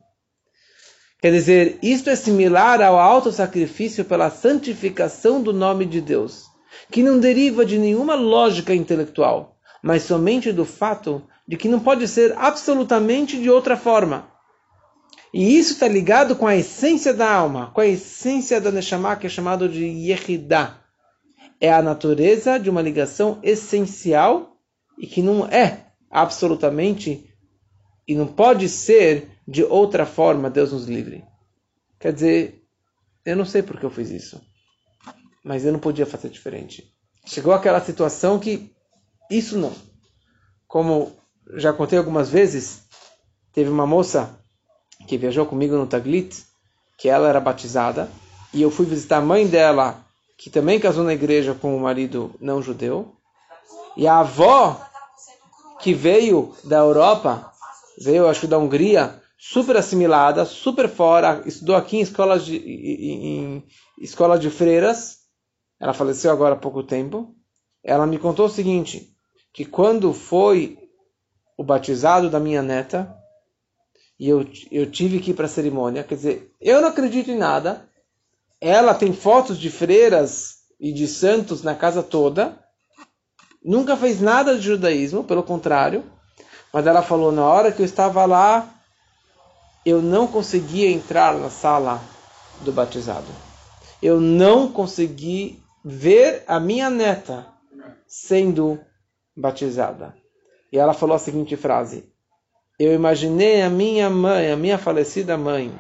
[1.20, 6.46] Quer dizer, isto é similar ao alto sacrifício pela santificação do nome de Deus,
[6.92, 12.08] que não deriva de nenhuma lógica intelectual, mas somente do fato de que não pode
[12.08, 14.37] ser absolutamente de outra forma.
[15.34, 19.28] E isso está ligado com a essência da alma, com a essência da Neshama, que
[19.28, 20.82] é chamado de Yehidah.
[21.60, 24.58] É a natureza de uma ligação essencial
[24.98, 27.30] e que não é absolutamente
[28.08, 31.26] e não pode ser de outra forma, Deus nos livre.
[32.00, 32.64] Quer dizer,
[33.26, 34.42] eu não sei porque eu fiz isso,
[35.44, 36.94] mas eu não podia fazer diferente.
[37.26, 38.72] Chegou aquela situação que
[39.30, 39.74] isso não.
[40.68, 41.12] Como
[41.56, 42.84] já contei algumas vezes,
[43.52, 44.40] teve uma moça
[45.08, 46.46] que viajou comigo no Taglit,
[46.98, 48.12] que ela era batizada,
[48.54, 50.06] e eu fui visitar a mãe dela,
[50.38, 53.16] que também casou na igreja com um marido não judeu,
[53.96, 54.80] e a avó
[55.80, 57.52] que veio da Europa,
[58.00, 63.56] veio acho que da Hungria, super assimilada, super fora, estudou aqui em escola de, em,
[63.58, 63.64] em
[64.00, 65.20] escola de freiras.
[65.80, 67.36] Ela faleceu agora há pouco tempo.
[67.84, 69.16] Ela me contou o seguinte,
[69.54, 70.78] que quando foi
[71.58, 73.16] o batizado da minha neta,
[74.20, 77.38] e eu, eu tive que ir para a cerimônia, quer dizer, eu não acredito em
[77.38, 77.88] nada.
[78.60, 82.58] Ela tem fotos de freiras e de santos na casa toda.
[83.64, 86.04] Nunca fez nada de judaísmo, pelo contrário.
[86.74, 88.68] Mas ela falou, na hora que eu estava lá,
[89.86, 92.02] eu não conseguia entrar na sala
[92.62, 93.28] do batizado.
[94.02, 97.48] Eu não consegui ver a minha neta
[98.08, 98.80] sendo
[99.36, 100.16] batizada.
[100.72, 102.12] E ela falou a seguinte frase:
[102.80, 105.74] Eu imaginei a minha mãe, a minha falecida mãe,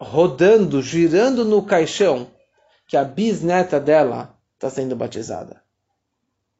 [0.00, 2.26] rodando, girando no caixão,
[2.88, 5.62] que a bisneta dela está sendo batizada.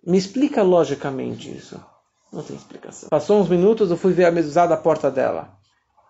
[0.04, 1.80] Me explica logicamente isso.
[2.32, 3.08] Não tem explicação.
[3.08, 5.50] Passou uns minutos, eu fui ver a mesuzá da porta dela.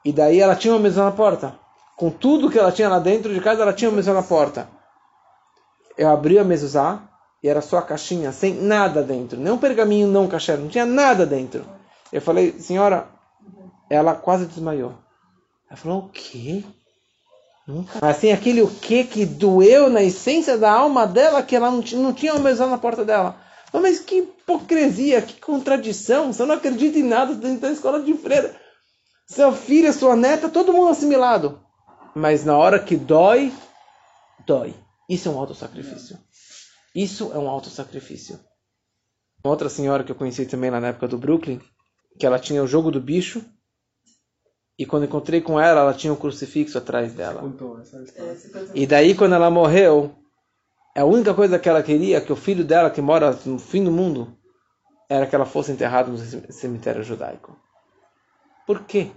[0.04, 1.58] E daí ela tinha uma mesuzá na porta.
[1.96, 4.68] Com tudo que ela tinha lá dentro de casa, ela tinha uma mesuzá na porta.
[5.96, 7.00] Eu abri a mesuzá
[7.42, 9.38] e era só a caixinha, sem nada dentro.
[9.40, 11.64] Nem um pergaminho não caché, não tinha nada dentro.
[12.12, 13.08] Eu falei, senhora,
[13.90, 14.94] ela quase desmaiou.
[15.68, 16.64] Ela falou, o quê?
[17.66, 17.98] Nunca.
[18.06, 22.12] Assim, aquele o quê que doeu na essência da alma dela, que ela não, não
[22.12, 23.36] tinha uma na porta dela.
[23.72, 26.32] Mas que hipocrisia, que contradição.
[26.32, 28.54] Você não acredita em nada dentro da escola de freira.
[29.26, 31.60] Seu filho, sua neta, todo mundo assimilado.
[32.14, 33.52] Mas na hora que dói,
[34.46, 34.74] dói.
[35.08, 36.18] Isso é um auto-sacrifício.
[36.94, 38.40] Isso é um auto-sacrifício.
[39.42, 41.60] Outra senhora que eu conheci também lá na época do Brooklyn,
[42.18, 43.44] que ela tinha o jogo do bicho,
[44.78, 47.42] e quando encontrei com ela, ela tinha um crucifixo atrás dela.
[48.74, 50.14] E daí, quando ela morreu,
[50.94, 53.90] a única coisa que ela queria, que o filho dela, que mora no fim do
[53.90, 54.36] mundo,
[55.08, 56.18] era que ela fosse enterrada no
[56.52, 57.56] cemitério judaico.
[58.66, 59.10] Por quê?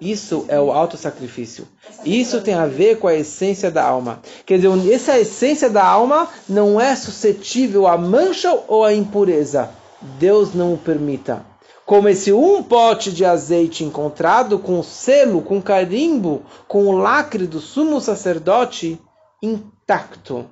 [0.00, 1.66] Isso é o auto-sacrifício.
[2.04, 4.20] Isso tem a ver com a essência da alma.
[4.44, 9.70] Quer dizer, essa essência da alma não é suscetível à mancha ou à impureza.
[10.18, 11.44] Deus não o permita.
[11.86, 17.60] Como esse um pote de azeite encontrado com selo, com carimbo, com o lacre do
[17.60, 19.00] sumo sacerdote
[19.40, 20.50] intacto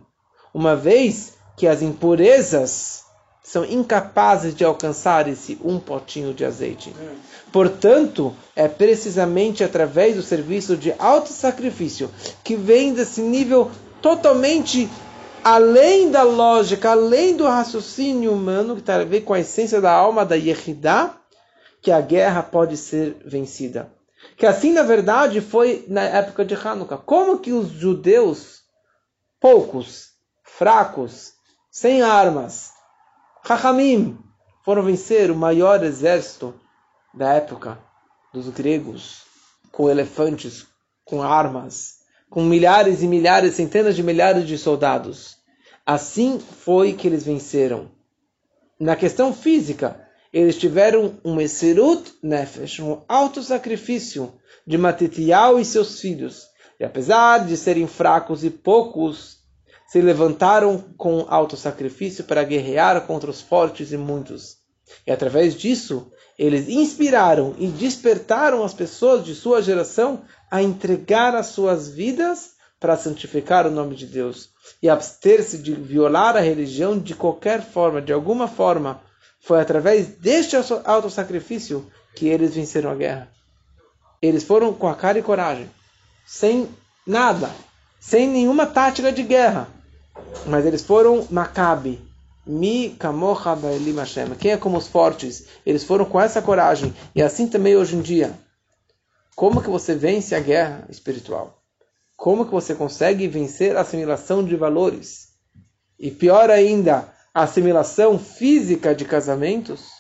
[0.54, 3.02] uma vez que as impurezas
[3.42, 6.94] são incapazes de alcançar esse um potinho de azeite.
[7.52, 12.08] Portanto, é precisamente através do serviço de alto sacrifício
[12.42, 13.70] que vem desse nível
[14.00, 14.88] totalmente
[15.42, 19.92] além da lógica, além do raciocínio humano, que tem a ver com a essência da
[19.92, 21.14] alma da Yehidah,
[21.84, 23.92] que a guerra pode ser vencida.
[24.38, 26.96] Que assim, na verdade, foi na época de Hanukkah.
[26.96, 28.62] Como que os judeus,
[29.38, 31.34] poucos, fracos,
[31.70, 32.70] sem armas.
[33.46, 34.18] Chachamim
[34.64, 36.58] foram vencer o maior exército
[37.12, 37.78] da época
[38.32, 39.24] dos gregos,
[39.70, 40.66] com elefantes,
[41.04, 41.96] com armas,
[42.30, 45.36] com milhares e milhares, centenas de milhares de soldados.
[45.84, 47.90] Assim foi que eles venceram.
[48.80, 50.03] Na questão física,
[50.34, 54.34] eles tiveram um Eserut Nefesh, um alto sacrifício
[54.66, 56.42] de Matitial e seus filhos.
[56.80, 59.38] E apesar de serem fracos e poucos,
[59.86, 64.56] se levantaram com alto sacrifício para guerrear contra os fortes e muitos.
[65.06, 71.46] E através disso, eles inspiraram e despertaram as pessoas de sua geração a entregar as
[71.46, 74.50] suas vidas para santificar o nome de Deus
[74.82, 79.00] e abster-se de violar a religião de qualquer forma, de alguma forma.
[79.44, 83.28] Foi através deste auto sacrifício que eles venceram a guerra.
[84.22, 85.70] Eles foram com a cara e coragem,
[86.26, 86.66] sem
[87.06, 87.50] nada,
[88.00, 89.68] sem nenhuma tática de guerra.
[90.46, 92.00] Mas eles foram Macabe,
[92.46, 94.34] Mi Kamocha Hashem.
[94.36, 95.44] Quem é como os fortes?
[95.66, 96.94] Eles foram com essa coragem.
[97.14, 98.32] E assim também hoje em dia.
[99.36, 101.62] Como que você vence a guerra espiritual?
[102.16, 105.34] Como que você consegue vencer a assimilação de valores?
[105.98, 109.90] E pior ainda, a assimilação física de casamentos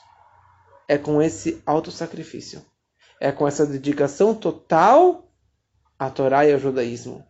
[0.88, 2.64] é com esse auto sacrifício
[3.20, 5.30] é com essa dedicação total
[5.98, 7.26] à Torá e ao judaísmo.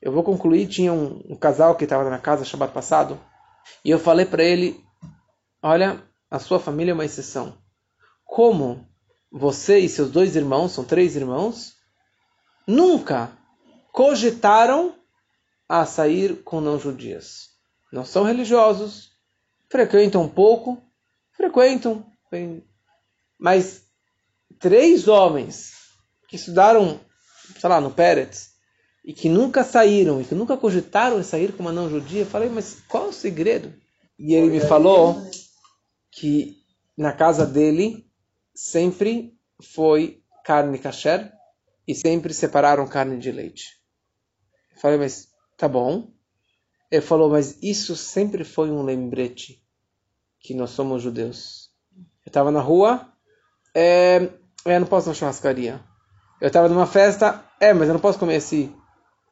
[0.00, 3.20] Eu vou concluir, tinha um, um casal que estava na casa Shabbat passado,
[3.84, 4.84] e eu falei para ele,
[5.62, 7.58] olha, a sua família é uma exceção.
[8.24, 8.86] Como
[9.30, 11.74] você e seus dois irmãos, são três irmãos,
[12.66, 13.30] nunca
[13.92, 14.94] cogitaram
[15.68, 17.50] a sair com não judias.
[17.92, 19.11] Não são religiosos,
[19.72, 20.82] frequentam um pouco,
[21.34, 22.04] frequentam,
[23.38, 23.82] mas
[24.60, 25.72] três homens
[26.28, 27.00] que estudaram,
[27.58, 28.50] sei lá, no Pérez,
[29.02, 32.50] e que nunca saíram, e que nunca cogitaram em sair com uma não judia, falei,
[32.50, 33.72] mas qual o segredo?
[34.18, 35.26] E ele me falou
[36.10, 36.54] que
[36.94, 38.06] na casa dele
[38.54, 39.38] sempre
[39.74, 41.32] foi carne kasher
[41.88, 43.80] e sempre separaram carne de leite.
[44.74, 46.12] Eu falei, mas tá bom.
[46.90, 49.61] Ele falou, mas isso sempre foi um lembrete
[50.42, 51.70] que nós somos judeus.
[52.24, 53.06] Eu estava na rua,
[53.74, 54.28] é,
[54.64, 55.80] é, não posso na churrascaria.
[56.40, 58.70] Eu estava numa festa, é, mas eu não posso comer esse,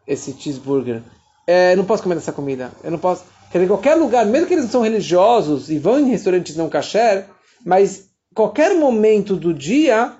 [0.06, 1.02] esse cheeseburger.
[1.46, 2.70] É, não posso comer essa comida.
[2.84, 3.24] Eu não posso.
[3.50, 6.68] Quer dizer, qualquer lugar, mesmo que eles não são religiosos e vão em restaurantes não
[6.68, 7.26] kasher,
[7.66, 10.14] mas qualquer momento do dia,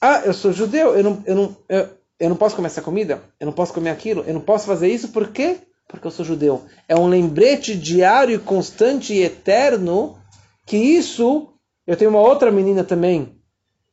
[0.00, 1.88] ah, eu sou judeu, eu não, eu não, eu,
[2.18, 4.88] eu não posso comer essa comida, eu não posso comer aquilo, eu não posso fazer
[4.88, 5.60] isso, por quê?
[5.92, 6.62] Porque eu sou judeu.
[6.88, 10.18] É um lembrete diário, constante e eterno
[10.66, 11.50] que isso.
[11.86, 13.36] Eu tenho uma outra menina também,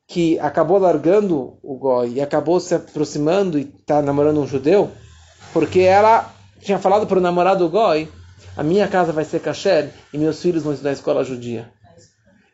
[0.08, 4.92] que acabou largando o goi e acabou se aproximando e está namorando um judeu,
[5.52, 8.08] porque ela tinha falado para o namorado do goi,
[8.56, 11.72] a minha casa vai ser kasher e meus filhos vão estudar escola judia.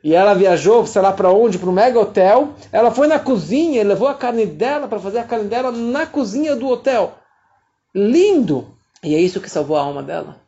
[0.04, 2.54] E ela viajou, sei lá para onde, para um mega hotel.
[2.72, 6.56] Ela foi na cozinha levou a carne dela para fazer a carne dela na cozinha
[6.56, 7.16] do hotel.
[7.94, 8.75] Lindo!
[9.06, 10.41] E é isso que salvou a alma dela.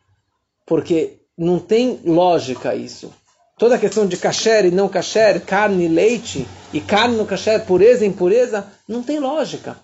[0.65, 3.13] Porque não tem lógica isso
[3.57, 7.65] toda a questão de kasher e não kasher, carne e leite, e carne no kasher,
[7.65, 9.77] pureza e impureza, não tem lógica.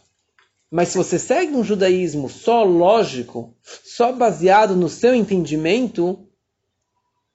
[0.71, 6.27] Mas se você segue um judaísmo só lógico, só baseado no seu entendimento,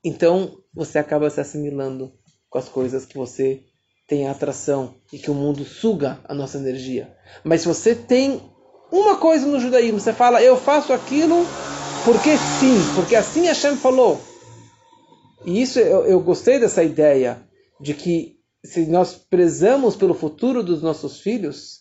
[0.02, 2.12] então você acaba se assimilando
[2.48, 3.62] com as coisas que você
[4.06, 7.14] tem atração e que o mundo suga a nossa energia.
[7.44, 8.40] Mas se você tem
[8.90, 11.44] uma coisa no judaísmo, você fala, eu faço aquilo
[12.04, 14.20] porque sim, porque assim Hashem falou.
[15.44, 17.42] E isso eu, eu gostei dessa ideia
[17.80, 21.80] de que se nós prezamos pelo futuro dos nossos filhos,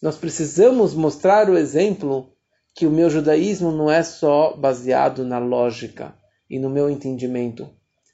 [0.00, 2.30] nós precisamos mostrar o exemplo
[2.74, 6.14] que o meu judaísmo não é só baseado na lógica
[6.48, 7.70] e no meu entendimento.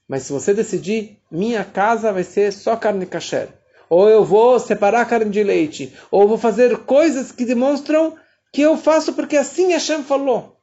[0.07, 3.49] Mas se você decidir, minha casa vai ser só carne kasher,
[3.91, 8.17] ou eu vou separar carne de leite, ou vou fazer coisas que demonstram
[8.53, 10.57] que eu faço porque assim Hashem falou.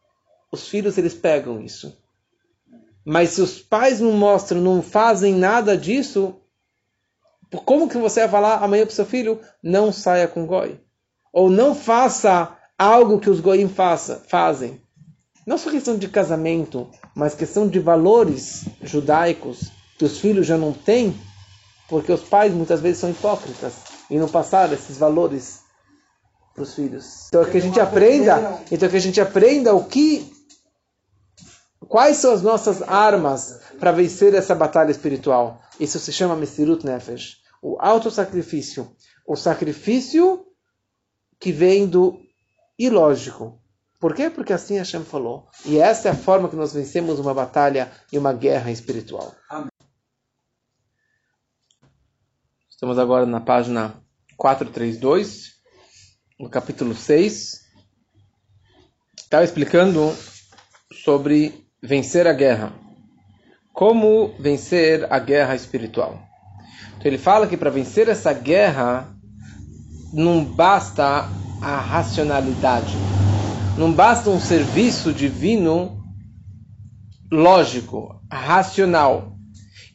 [0.49, 1.95] Os filhos eles pegam isso.
[3.05, 6.35] Mas se os pais não mostram, não fazem nada disso,
[7.65, 10.79] como que você vai falar amanhã para seu filho, não saia com goi?
[11.33, 14.81] Ou não faça algo que os goim faça, fazem.
[15.45, 20.73] Não só questão de casamento, mas questão de valores judaicos que os filhos já não
[20.73, 21.15] têm,
[21.87, 23.73] porque os pais muitas vezes são hipócritas
[24.09, 25.61] e não passaram esses valores
[26.53, 27.27] para os filhos.
[27.27, 30.35] Então que a gente aprenda, então que a gente aprenda o que
[31.87, 35.61] Quais são as nossas armas para vencer essa batalha espiritual?
[35.79, 37.37] Isso se chama Mesirut Nefesh.
[37.61, 38.91] O autossacrifício.
[39.25, 40.45] O sacrifício
[41.39, 42.19] que vem do
[42.77, 43.61] ilógico.
[43.99, 44.29] Por quê?
[44.29, 45.47] Porque assim Hashem falou.
[45.65, 49.33] E essa é a forma que nós vencemos uma batalha e uma guerra espiritual.
[49.49, 49.76] Amém.
[52.77, 53.95] Estamos agora na página
[54.37, 55.53] 432,
[56.39, 57.63] no capítulo 6.
[59.17, 60.13] Estava explicando
[61.03, 62.71] sobre vencer a guerra.
[63.73, 66.21] Como vencer a guerra espiritual.
[66.89, 69.11] Então ele fala que para vencer essa guerra
[70.13, 71.27] não basta
[71.59, 72.93] a racionalidade,
[73.75, 75.99] não basta um serviço divino
[77.31, 79.35] lógico, racional.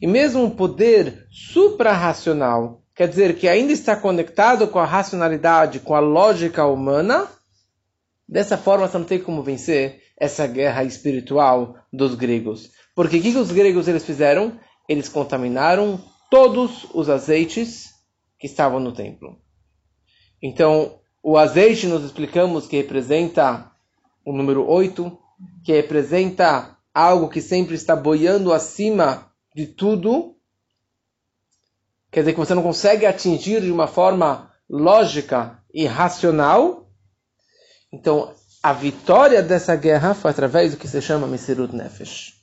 [0.01, 5.95] E mesmo um poder suprarracional, quer dizer que ainda está conectado com a racionalidade, com
[5.95, 7.27] a lógica humana,
[8.29, 12.69] dessa forma você não tem como vencer essa guerra espiritual dos gregos.
[12.95, 14.59] Porque o que os gregos eles fizeram?
[14.87, 17.89] Eles contaminaram todos os azeites
[18.37, 19.37] que estavam no templo.
[20.39, 23.71] Então, o azeite nós explicamos que representa
[24.23, 25.17] o número 8,
[25.63, 30.32] que representa algo que sempre está boiando acima de tudo.
[32.13, 36.87] Quer dizer que você não consegue atingir de uma forma lógica e racional.
[37.91, 42.35] Então, a vitória dessa guerra foi através do que se chama Mesirut Nefesh.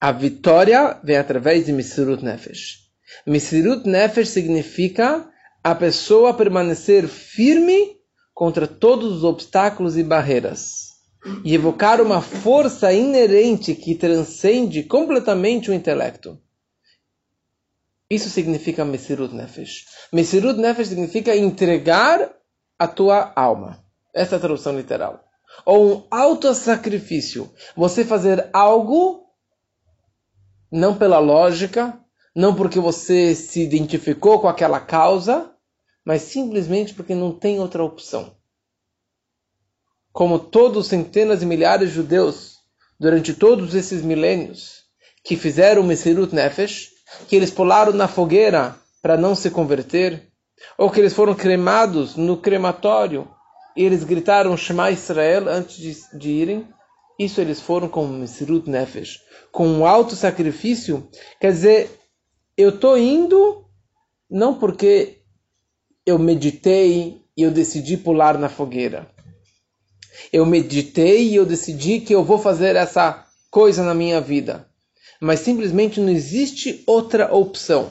[0.00, 2.80] A vitória vem através de Mesirut Nefesh.
[3.24, 5.30] Mesirut Nefesh significa
[5.62, 7.96] a pessoa permanecer firme
[8.34, 10.94] contra todos os obstáculos e barreiras
[11.44, 16.42] e evocar uma força inerente que transcende completamente o intelecto.
[18.10, 19.86] Isso significa Mesirut Nefesh.
[20.12, 22.34] Mesirut Nefesh significa entregar
[22.78, 23.82] a tua alma.
[24.12, 25.24] Essa é a tradução literal.
[25.64, 27.52] Ou um auto-sacrifício.
[27.76, 29.24] Você fazer algo
[30.70, 31.98] não pela lógica,
[32.34, 35.52] não porque você se identificou com aquela causa,
[36.04, 38.36] mas simplesmente porque não tem outra opção.
[40.12, 42.58] Como todos centenas e milhares de judeus,
[42.98, 44.84] durante todos esses milênios,
[45.24, 46.93] que fizeram o Mesirut Nefesh,
[47.28, 50.28] que eles pularam na fogueira para não se converter,
[50.78, 53.28] ou que eles foram cremados no crematório
[53.76, 56.68] e eles gritaram Shema Israel antes de, de irem,
[57.18, 59.20] isso eles foram com Mesirut Nefesh,
[59.52, 61.08] com um alto sacrifício,
[61.40, 62.00] quer dizer,
[62.56, 63.64] eu estou indo
[64.30, 65.20] não porque
[66.06, 69.08] eu meditei e eu decidi pular na fogueira.
[70.32, 74.68] Eu meditei e eu decidi que eu vou fazer essa coisa na minha vida.
[75.24, 77.90] Mas simplesmente não existe outra opção.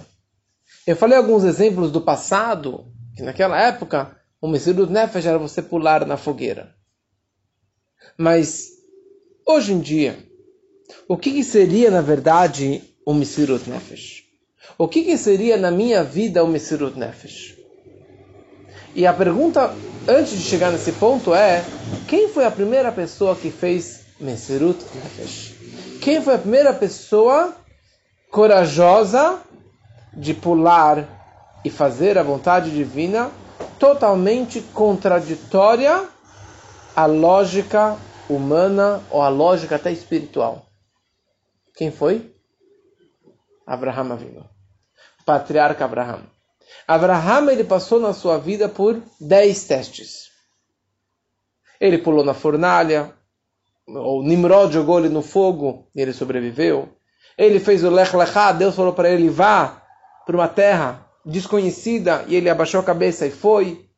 [0.85, 6.05] Eu falei alguns exemplos do passado, que naquela época o Mesirut Nefesh era você pular
[6.05, 6.75] na fogueira.
[8.15, 8.73] Mas
[9.47, 10.15] hoje em dia,
[11.07, 14.25] o que, que seria na verdade o Mesirut Nefesh?
[14.77, 17.57] O que, que seria na minha vida o Mesirut Nefesh?
[18.93, 19.73] E a pergunta,
[20.07, 21.65] antes de chegar nesse ponto, é:
[22.07, 25.52] quem foi a primeira pessoa que fez Mesirut Nefesh?
[26.03, 27.55] Quem foi a primeira pessoa
[28.29, 29.41] corajosa
[30.13, 31.07] de pular
[31.63, 33.31] e fazer a vontade divina
[33.79, 36.05] totalmente contraditória
[36.93, 37.97] à lógica
[38.29, 40.65] humana ou à lógica até espiritual?
[41.73, 42.35] Quem foi?
[43.65, 44.49] Abraham Avinu.
[45.25, 46.23] Patriarca Abraham.
[46.85, 50.29] Abraham ele passou na sua vida por dez testes.
[51.79, 53.15] Ele pulou na fornalha,
[53.87, 56.89] o Nimrod jogou ele no fogo e ele sobreviveu.
[57.37, 59.81] Ele fez o Lech Lechá, Deus falou para ele, vá
[60.25, 63.89] para uma terra desconhecida, e ele abaixou a cabeça e foi.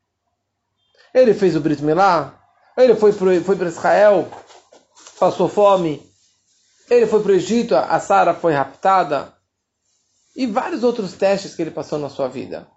[1.13, 2.39] Ele fez o Brit Milá,
[2.77, 4.29] ele foi para foi Israel,
[5.19, 6.01] passou fome.
[6.89, 9.33] Ele foi para o Egito, a Sara foi raptada.
[10.35, 12.67] E vários outros testes que ele passou na sua vida.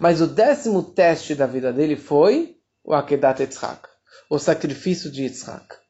[0.00, 3.88] Mas o décimo teste da vida dele foi o Akedat Yitzhak,
[4.30, 5.85] o sacrifício de Yitzhak.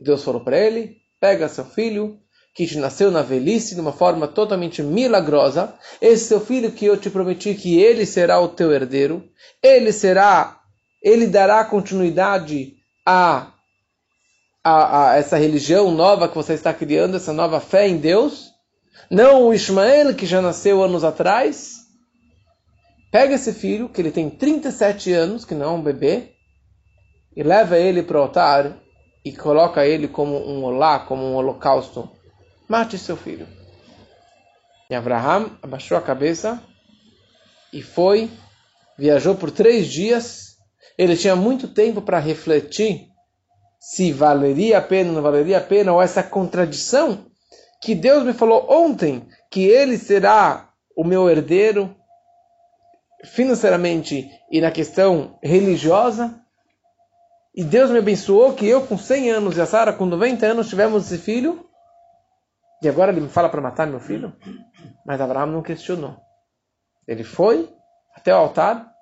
[0.00, 2.18] Deus falou para ele: pega seu filho,
[2.54, 6.96] que te nasceu na velhice de uma forma totalmente milagrosa, esse seu filho que eu
[6.96, 9.28] te prometi que ele será o teu herdeiro,
[9.62, 10.58] ele será,
[11.02, 12.74] ele dará continuidade
[13.04, 13.52] a,
[14.64, 18.50] a, a essa religião nova que você está criando, essa nova fé em Deus.
[19.10, 21.76] Não o Ismael que já nasceu anos atrás,
[23.12, 26.32] pega esse filho, que ele tem 37 anos, que não é um bebê,
[27.36, 28.85] e leva ele para o altar
[29.26, 32.08] e coloca ele como um olá, como um holocausto.
[32.68, 33.48] Mate seu filho.
[34.88, 36.62] E Abraham abaixou a cabeça
[37.72, 38.30] e foi,
[38.96, 40.58] viajou por três dias.
[40.96, 43.08] Ele tinha muito tempo para refletir
[43.80, 47.26] se valeria a pena ou não valeria a pena, ou essa contradição
[47.82, 51.92] que Deus me falou ontem, que ele será o meu herdeiro,
[53.24, 56.45] financeiramente e na questão religiosa.
[57.56, 60.68] E Deus me abençoou que eu com 100 anos e a Sara com 90 anos
[60.68, 61.66] tivemos esse filho.
[62.82, 64.36] E agora ele me fala para matar meu filho?
[65.06, 66.18] Mas Abraão não questionou.
[67.08, 67.74] Ele foi
[68.14, 68.92] até o altar.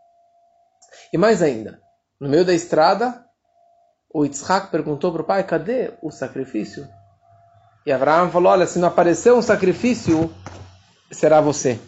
[1.13, 1.81] E mais ainda,
[2.21, 3.25] no meio da estrada,
[4.13, 6.87] o Yitzhak perguntou para o pai, cadê o sacrifício?
[7.85, 10.33] E Abraão falou, olha, se não aparecer um sacrifício,
[11.11, 11.81] será você.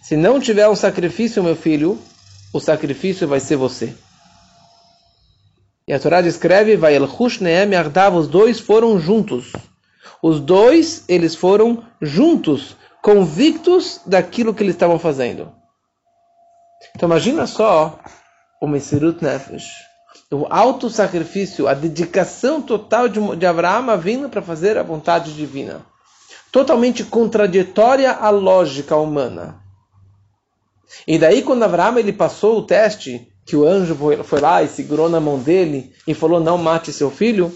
[0.00, 1.98] Se não tiver um sacrifício, meu filho,
[2.52, 3.96] o sacrifício vai ser você.
[5.86, 6.98] E a Torá descreve, vai
[7.40, 9.52] Neem Ardav, os dois foram juntos.
[10.22, 15.52] Os dois, eles foram juntos, convictos daquilo que eles estavam fazendo.
[16.96, 17.98] Então imagina só
[18.60, 19.66] o Mesirut Nefesh,
[20.30, 25.84] o alto sacrifício, a dedicação total de, de Abraão vindo para fazer a vontade divina.
[26.50, 29.60] Totalmente contraditória à lógica humana.
[31.06, 35.08] E daí quando Abraão ele passou o teste, que o anjo foi lá e segurou
[35.08, 37.52] na mão dele e falou: Não mate seu filho.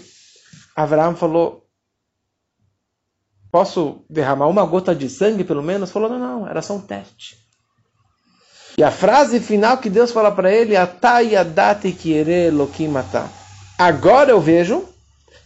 [0.75, 1.65] Abraão falou:
[3.51, 5.91] Posso derramar uma gota de sangue pelo menos?
[5.91, 7.37] Falou: Não, não, era só um teste.
[8.77, 11.95] E a frase final que Deus fala para ele: Atayadate
[12.87, 13.31] matar.
[13.77, 14.87] Agora eu vejo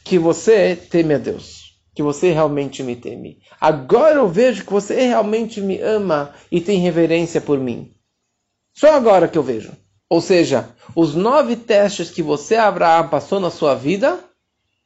[0.04, 1.64] que você teme a Deus.
[1.96, 3.38] Que você realmente me teme.
[3.62, 7.94] Agora eu vejo que você realmente me ama e tem reverência por mim.
[8.76, 9.72] Só agora que eu vejo.
[10.14, 14.24] Ou seja, os nove testes que você, Abraão, passou na sua vida,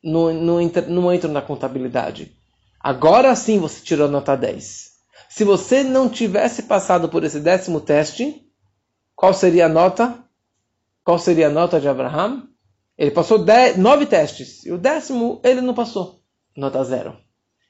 [0.02, 2.32] não, não, não entram na contabilidade.
[2.80, 4.90] Agora sim você tirou nota 10.
[5.28, 8.42] Se você não tivesse passado por esse décimo teste,
[9.18, 10.18] qual seria a nota?
[11.04, 12.48] Qual seria a nota de Abraão?
[12.98, 14.66] Ele passou dez, nove testes.
[14.66, 16.22] E o décimo ele não passou.
[16.56, 17.18] Nota zero.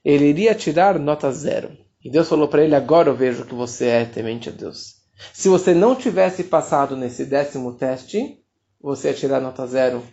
[0.06, 1.76] Ele iria tirar nota zero.
[2.06, 4.97] E Deus falou para ele: Agora eu vejo que você é temente a Deus.
[5.34, 8.40] Se você não tivesse passado nesse décimo teste,
[8.82, 10.04] você ia tirar nota zero.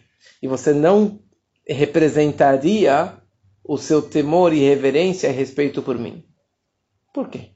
[0.42, 1.20] E você não
[1.66, 3.14] representaria
[3.62, 6.24] o seu temor e reverência e respeito por mim.
[7.12, 7.50] Por quê?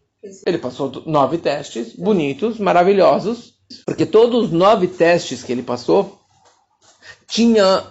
[0.46, 6.18] Ele passou nove testes bonitos, maravilhosos, porque todos os nove testes que ele passou
[7.26, 7.84] tinha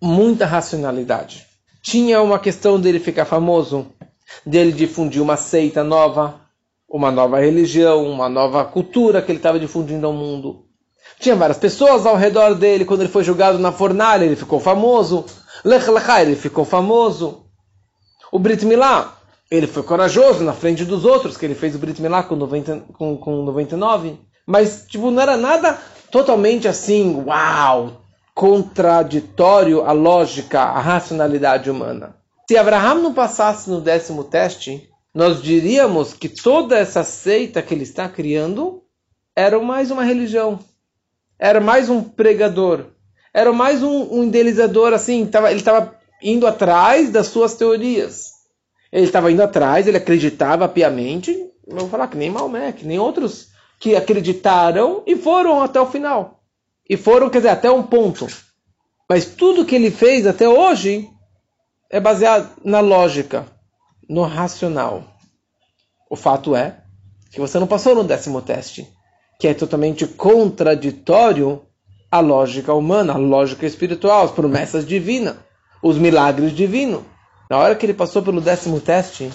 [0.00, 1.46] muita racionalidade.
[1.82, 3.92] Tinha uma questão dele ficar famoso,
[4.44, 6.40] dele difundir uma seita nova,
[6.96, 10.64] uma nova religião, uma nova cultura que ele estava difundindo ao mundo.
[11.18, 12.84] Tinha várias pessoas ao redor dele.
[12.84, 15.24] Quando ele foi julgado na fornalha, ele ficou famoso.
[15.64, 17.46] Lech Lechai, ele ficou famoso.
[18.30, 19.16] O Brit Milá,
[19.50, 22.84] ele foi corajoso na frente dos outros, que ele fez o Brit Milá com, 90,
[22.92, 24.18] com, com 99.
[24.46, 25.78] Mas, tipo, não era nada
[26.10, 28.02] totalmente assim, uau,
[28.34, 32.16] contraditório à lógica, à racionalidade humana.
[32.48, 37.84] Se Abraham não passasse no décimo teste, nós diríamos que toda essa seita que ele
[37.84, 38.82] está criando
[39.34, 40.58] era mais uma religião,
[41.38, 42.88] era mais um pregador,
[43.32, 48.32] era mais um, um idealizador, assim, tava, ele estava indo atrás das suas teorias.
[48.92, 51.34] Ele estava indo atrás, ele acreditava piamente,
[51.66, 53.48] vou falar que nem Maomé, que nem outros
[53.80, 56.42] que acreditaram e foram até o final.
[56.86, 58.26] E foram, quer dizer, até um ponto.
[59.08, 61.08] Mas tudo que ele fez até hoje
[61.88, 63.55] é baseado na lógica
[64.08, 65.04] no racional.
[66.10, 66.78] O fato é
[67.30, 68.88] que você não passou no décimo teste,
[69.38, 71.62] que é totalmente contraditório
[72.10, 75.36] à lógica humana, à lógica espiritual, as promessas divinas,
[75.82, 77.02] os milagres divinos.
[77.50, 79.30] Na hora que ele passou pelo décimo teste,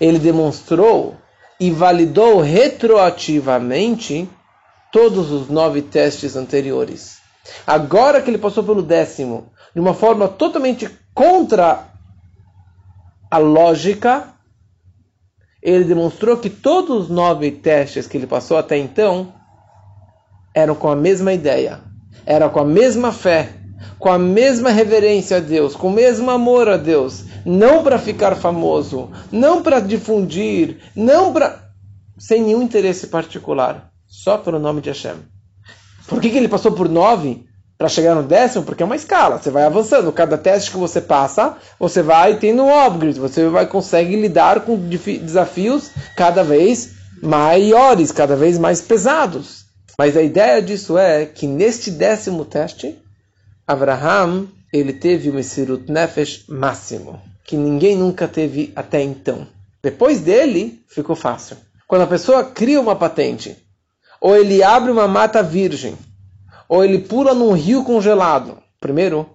[0.00, 1.16] ele demonstrou
[1.58, 4.28] e validou retroativamente
[4.92, 7.18] todos os nove testes anteriores.
[7.66, 11.88] Agora que ele passou pelo décimo, de uma forma totalmente contra
[13.30, 14.34] a lógica,
[15.62, 19.32] ele demonstrou que todos os nove testes que ele passou até então
[20.54, 21.80] eram com a mesma ideia,
[22.24, 23.52] era com a mesma fé,
[23.98, 28.34] com a mesma reverência a Deus, com o mesmo amor a Deus, não para ficar
[28.36, 31.68] famoso, não para difundir, não para
[32.18, 35.16] sem nenhum interesse particular, só pelo nome de Hashem.
[36.06, 37.47] Por que, que ele passou por nove?
[37.78, 40.12] Para chegar no décimo, porque é uma escala, você vai avançando.
[40.12, 45.92] Cada teste que você passa, você vai tendo upgrade, você vai conseguir lidar com desafios
[46.16, 46.90] cada vez
[47.22, 49.66] maiores, cada vez mais pesados.
[49.96, 52.98] Mas a ideia disso é que neste décimo teste,
[53.66, 59.46] Abraham ele teve o Mesirut Nefesh máximo, que ninguém nunca teve até então.
[59.82, 61.56] Depois dele, ficou fácil.
[61.86, 63.56] Quando a pessoa cria uma patente,
[64.20, 65.96] ou ele abre uma mata virgem,
[66.68, 68.58] ou ele pula num rio congelado.
[68.80, 69.28] Primeiro,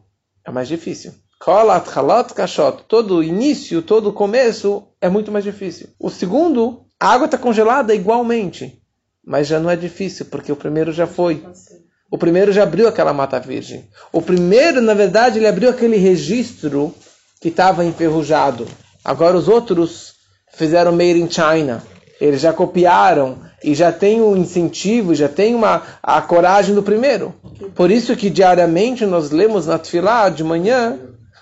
[0.46, 1.14] é mais difícil.
[1.40, 2.84] Kolat, halot, kashot.
[2.88, 5.90] Todo início, todo começo é muito mais difícil.
[6.00, 8.82] O segundo, a água está congelada igualmente.
[9.26, 11.44] Mas já não é difícil, porque o primeiro já foi.
[12.12, 13.90] O primeiro já abriu aquela mata virgem.
[14.12, 16.94] O primeiro, na verdade, ele abriu aquele registro
[17.42, 18.68] que estava enferrujado.
[19.04, 20.14] Agora os outros
[20.54, 21.84] fizeram made in China.
[22.22, 27.34] Eles já copiaram e já tem o incentivo, já tem uma, a coragem do primeiro.
[27.74, 31.00] Por isso que diariamente nós lemos na Tfilá, de manhã,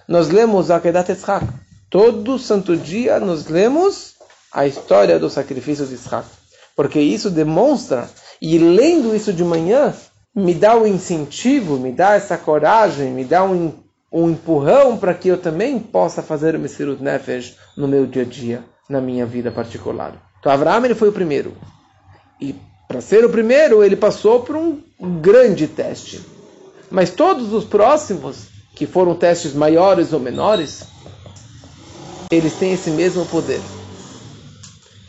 [0.07, 1.45] nós lemos a Kedat Yitzhak.
[1.89, 4.13] Todo santo dia nós lemos
[4.53, 6.27] a história do sacrifício de Yitzhak.
[6.75, 8.09] Porque isso demonstra,
[8.41, 9.93] e lendo isso de manhã,
[10.33, 13.73] me dá o um incentivo, me dá essa coragem, me dá um,
[14.11, 18.25] um empurrão para que eu também possa fazer o Messirut Nefesh no meu dia a
[18.25, 20.13] dia, na minha vida particular.
[20.39, 21.55] Então, Abraão ele foi o primeiro.
[22.41, 22.55] E
[22.87, 24.81] para ser o primeiro, ele passou por um
[25.21, 26.19] grande teste.
[26.89, 30.83] Mas todos os próximos, que foram testes maiores ou menores,
[32.31, 33.61] eles têm esse mesmo poder.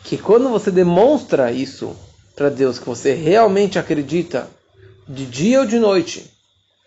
[0.03, 1.95] Que quando você demonstra isso
[2.35, 4.47] para Deus, que você realmente acredita,
[5.07, 6.31] de dia ou de noite,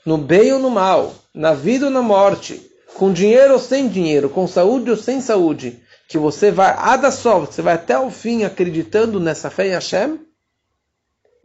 [0.05, 2.63] no bem ou no mal, na vida ou na morte,
[2.95, 7.41] com dinheiro ou sem dinheiro, com saúde ou sem saúde, que você vai a só,
[7.41, 10.19] você vai até o fim acreditando nessa fé em Hashem,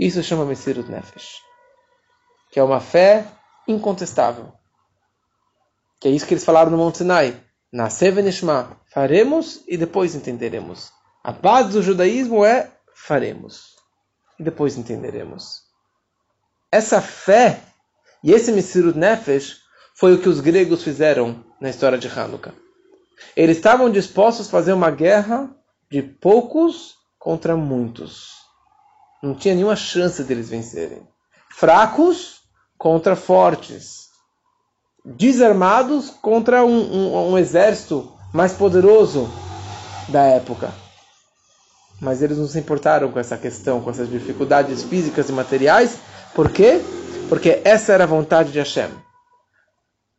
[0.08, 1.44] isso chama Messirut Nefesh.
[2.52, 3.28] Que é uma fé
[3.68, 4.52] incontestável.
[6.00, 7.40] Que é isso que eles falaram no Monte Sinai.
[7.72, 8.82] Nascer Venishma.
[8.92, 10.92] Faremos e depois entenderemos.
[11.24, 13.76] A base do judaísmo é faremos.
[14.40, 15.62] E depois entenderemos.
[16.72, 17.62] Essa fé
[18.24, 19.60] e esse Messirut Nefesh
[19.96, 22.56] foi o que os gregos fizeram na história de Hanukkah.
[23.36, 25.56] Eles estavam dispostos a fazer uma guerra
[25.92, 28.41] de poucos contra muitos.
[29.22, 31.08] Não tinha nenhuma chance deles vencerem.
[31.50, 32.42] Fracos
[32.78, 34.10] contra fortes.
[35.06, 39.30] Desarmados contra um, um, um exército mais poderoso
[40.10, 40.72] da época.
[42.00, 45.98] Mas eles não se importaram com essa questão, com essas dificuldades físicas e materiais.
[46.34, 46.82] Por quê?
[47.30, 48.90] Porque essa era a vontade de Hashem.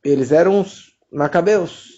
[0.04, 1.88] Eles eram os macabeus.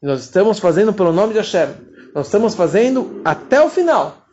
[0.00, 1.68] Nós estamos fazendo pelo nome de Hashem.
[2.14, 4.25] Nós estamos fazendo até o final.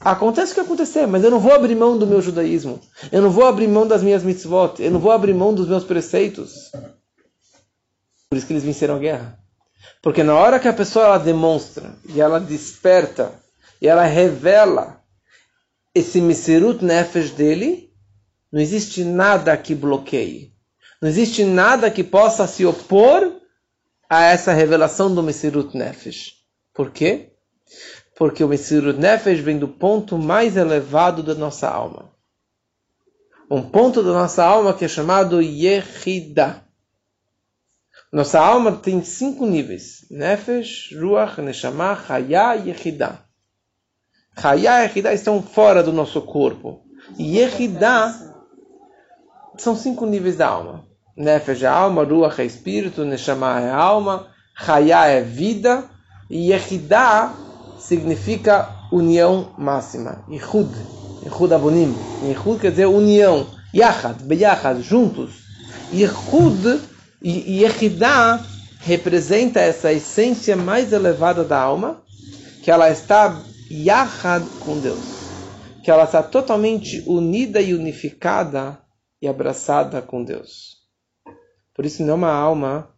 [0.00, 2.80] Acontece o que acontecer, mas eu não vou abrir mão do meu judaísmo.
[3.12, 4.82] Eu não vou abrir mão das minhas mitzvot.
[4.82, 6.70] Eu não vou abrir mão dos meus preceitos.
[8.30, 9.38] Por isso que eles venceram a guerra.
[10.00, 13.34] Porque na hora que a pessoa ela demonstra, e ela desperta,
[13.80, 15.02] e ela revela
[15.94, 17.92] esse Mesirut Nefesh dele,
[18.50, 20.54] não existe nada que bloqueie.
[21.02, 23.36] Não existe nada que possa se opor
[24.08, 26.36] a essa revelação do Mesirut Nefesh.
[26.72, 27.32] Por quê?
[28.20, 32.10] Porque o Messirut Nefesh vem do ponto mais elevado da nossa alma.
[33.50, 36.62] Um ponto da nossa alma que é chamado Yehida.
[38.12, 40.04] Nossa alma tem cinco níveis.
[40.10, 43.20] Nefesh, Ruach, Neshama, Chaya e Yehida.
[44.38, 46.84] Chaya e Yehida estão fora do nosso corpo.
[47.18, 48.36] Yehida
[49.56, 50.84] são cinco níveis da alma.
[51.16, 55.88] Nefesh é alma, Ruach é espírito, Neshama é alma, Chaya é vida
[56.28, 57.48] e Yehida
[57.90, 60.24] significa união máxima.
[60.28, 60.70] Ichud,
[61.26, 61.92] Ichud Abonim.
[62.30, 63.48] Ichud quer dizer união.
[63.74, 65.42] Yachad, Beyachad, juntos.
[65.92, 66.80] Ichud
[67.20, 68.46] e Yehidah
[68.78, 72.00] representa essa essência mais elevada da alma,
[72.62, 75.00] que ela está Yachad com Deus.
[75.82, 78.78] Que ela está totalmente unida e unificada
[79.20, 80.76] e abraçada com Deus.
[81.74, 82.88] Por isso não é uma alma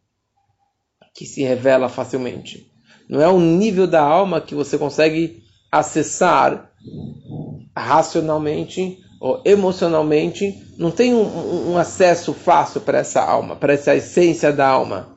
[1.14, 2.71] que se revela facilmente
[3.12, 6.72] não é um nível da alma que você consegue acessar
[7.76, 10.66] racionalmente ou emocionalmente.
[10.78, 15.14] Não tem um, um acesso fácil para essa alma, para essa essência da alma.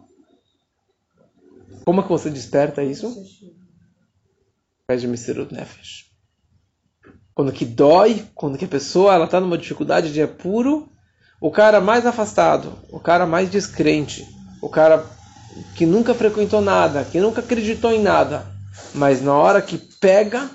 [1.86, 3.16] Como é que você desperta isso?
[4.86, 6.12] Pede Mesirut Nefesh.
[7.34, 10.89] Quando que dói, quando que a pessoa ela está numa dificuldade de apuro,
[11.39, 14.28] o cara mais afastado, o cara mais descrente,
[14.62, 15.06] o cara
[15.76, 18.45] que nunca frequentou nada, que nunca acreditou em nada,
[18.93, 20.49] mas na hora que pega,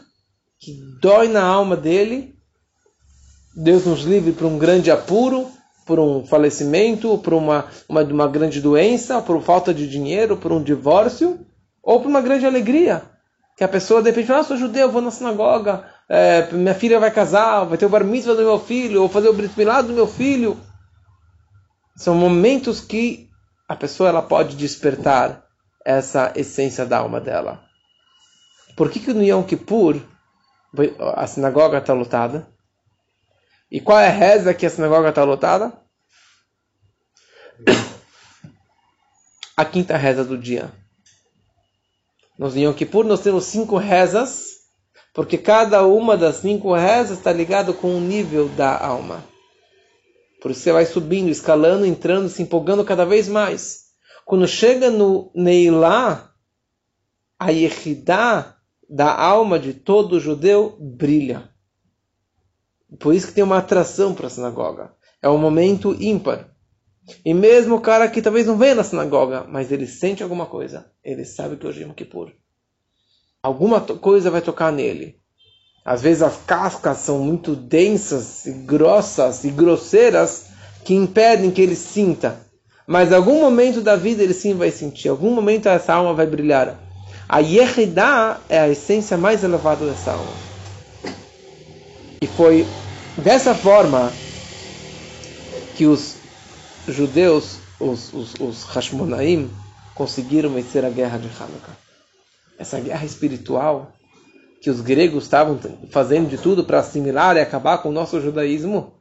[0.59, 2.35] que dói na alma dele,
[3.55, 5.49] Deus nos livre por um grande apuro,
[5.87, 10.63] por um falecimento, por uma, uma, uma grande doença, por falta de dinheiro, por um
[10.63, 11.41] divórcio,
[11.83, 13.03] ou por uma grande alegria.
[13.57, 17.11] Que a pessoa de repente ah, sou judeu, vou na sinagoga, é, minha filha vai
[17.11, 19.93] casar, vai ter o bar mitzvah do meu filho, ou fazer o brit milá do
[19.93, 20.59] meu filho.
[21.97, 23.30] São momentos que
[23.71, 25.47] a pessoa ela pode despertar
[25.87, 27.63] essa essência da alma dela.
[28.77, 30.03] Por que, que no Yom Kippur
[31.15, 32.49] a sinagoga está lotada?
[33.71, 35.73] E qual é a reza que a sinagoga está lotada?
[39.57, 40.73] A quinta reza do dia.
[42.37, 44.57] No Yom Kippur nós temos cinco rezas,
[45.15, 49.30] porque cada uma das cinco rezas está ligada com um nível da alma.
[50.41, 53.91] Por isso você vai subindo, escalando, entrando, se empolgando cada vez mais.
[54.25, 56.33] Quando chega no Neilá,
[57.39, 58.57] a Yehidá
[58.89, 61.51] da alma de todo judeu brilha.
[62.99, 64.95] Por isso que tem uma atração para a sinagoga.
[65.23, 66.51] É um momento ímpar.
[67.25, 70.91] E mesmo o cara que talvez não venha na sinagoga, mas ele sente alguma coisa.
[71.05, 72.33] Ele sabe que hoje é Yom Kippur.
[73.43, 75.20] Alguma coisa vai tocar nele.
[75.85, 80.47] Às vezes as cascas são muito densas e grossas e grosseiras
[80.85, 82.39] que impedem que ele sinta.
[82.87, 85.09] Mas algum momento da vida ele sim vai sentir.
[85.09, 86.79] Algum momento essa alma vai brilhar.
[87.29, 90.33] A Yehidah é a essência mais elevada dessa alma.
[92.21, 92.67] E foi
[93.17, 94.13] dessa forma
[95.77, 96.17] que os
[96.87, 99.49] judeus, os, os, os Hashmonaim,
[99.95, 101.77] conseguiram vencer a guerra de Hanukkah.
[102.59, 103.93] Essa guerra espiritual
[104.61, 105.59] que os gregos estavam
[105.91, 108.93] fazendo de tudo para assimilar e acabar com o nosso judaísmo,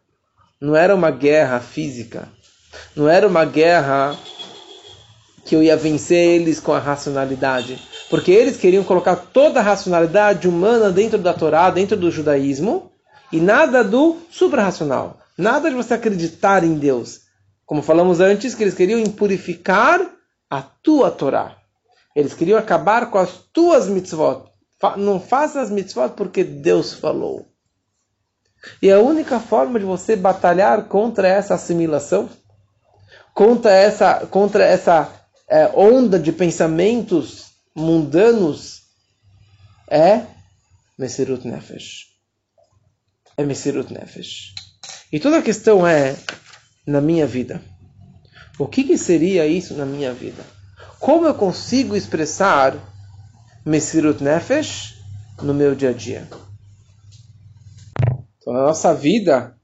[0.60, 2.30] não era uma guerra física,
[2.96, 4.18] não era uma guerra
[5.46, 10.48] que eu ia vencer eles com a racionalidade, porque eles queriam colocar toda a racionalidade
[10.48, 12.92] humana dentro da Torá, dentro do judaísmo,
[13.32, 17.22] e nada do suprarracional, nada de você acreditar em Deus.
[17.66, 20.02] Como falamos antes, que eles queriam impurificar
[20.50, 21.56] a tua Torá.
[22.16, 24.49] Eles queriam acabar com as tuas mitzvot.
[24.98, 27.46] Não faça as mitzvot porque Deus falou.
[28.82, 32.30] E a única forma de você batalhar contra essa assimilação,
[33.34, 35.10] contra essa, contra essa
[35.48, 38.84] é, onda de pensamentos mundanos,
[39.90, 40.22] é
[40.98, 42.08] Mesirut Nefesh.
[43.38, 44.54] É Mesirut Nefesh.
[45.12, 46.16] E toda a questão é,
[46.86, 47.62] na minha vida,
[48.60, 50.44] o que, que seria isso na minha vida?
[51.00, 52.76] Como eu consigo expressar
[53.70, 54.96] Mesirut Nefesh
[55.44, 56.28] no meu dia a dia?
[58.40, 59.56] Então, na nossa vida,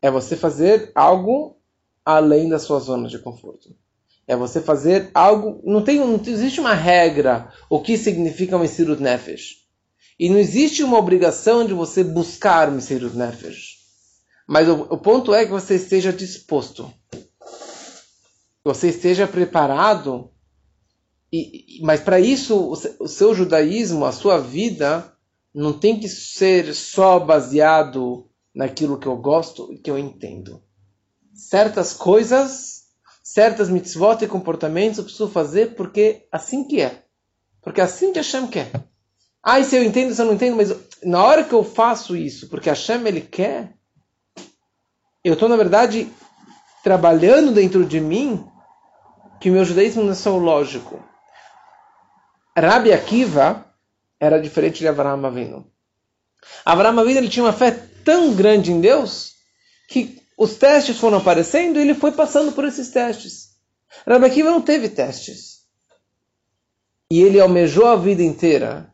[0.00, 1.58] é você fazer algo
[2.02, 3.76] além da sua zona de conforto.
[4.26, 5.60] É você fazer algo.
[5.62, 9.66] Não, tem, não existe uma regra o que significa Mesirut Nefesh.
[10.18, 13.76] E não existe uma obrigação de você buscar Mesirut Nefesh.
[14.48, 16.90] Mas o, o ponto é que você esteja disposto.
[18.64, 20.30] Você esteja preparado.
[21.36, 22.70] E, mas para isso,
[23.00, 25.12] o, seu judaísmo, a sua vida,
[25.52, 30.62] não tem que ser só baseado naquilo que eu gosto e que eu entendo.
[31.34, 32.84] Certas coisas,
[33.20, 37.02] certas mitzvot e comportamentos eu preciso fazer porque assim que é.
[37.60, 38.70] Porque assim que Hashem quer.
[39.42, 40.72] Ah, e se eu entendo, se eu não entendo, mas
[41.02, 43.74] na hora que eu faço isso, porque Hashem ele quer,
[45.24, 46.08] eu estou, na verdade,
[46.84, 48.46] trabalhando dentro de mim
[49.40, 51.02] que o meu judaísmo não é só o lógico.
[52.56, 53.64] Rabi Akiva,
[54.20, 55.66] era diferente de Avraham Avinu.
[56.64, 57.70] Avraham Avinu ele tinha uma fé
[58.04, 59.34] tão grande em Deus
[59.88, 63.54] que os testes foram aparecendo e ele foi passando por esses testes.
[64.06, 65.64] Rabbi Akiva não teve testes.
[67.10, 68.92] E ele almejou a vida inteira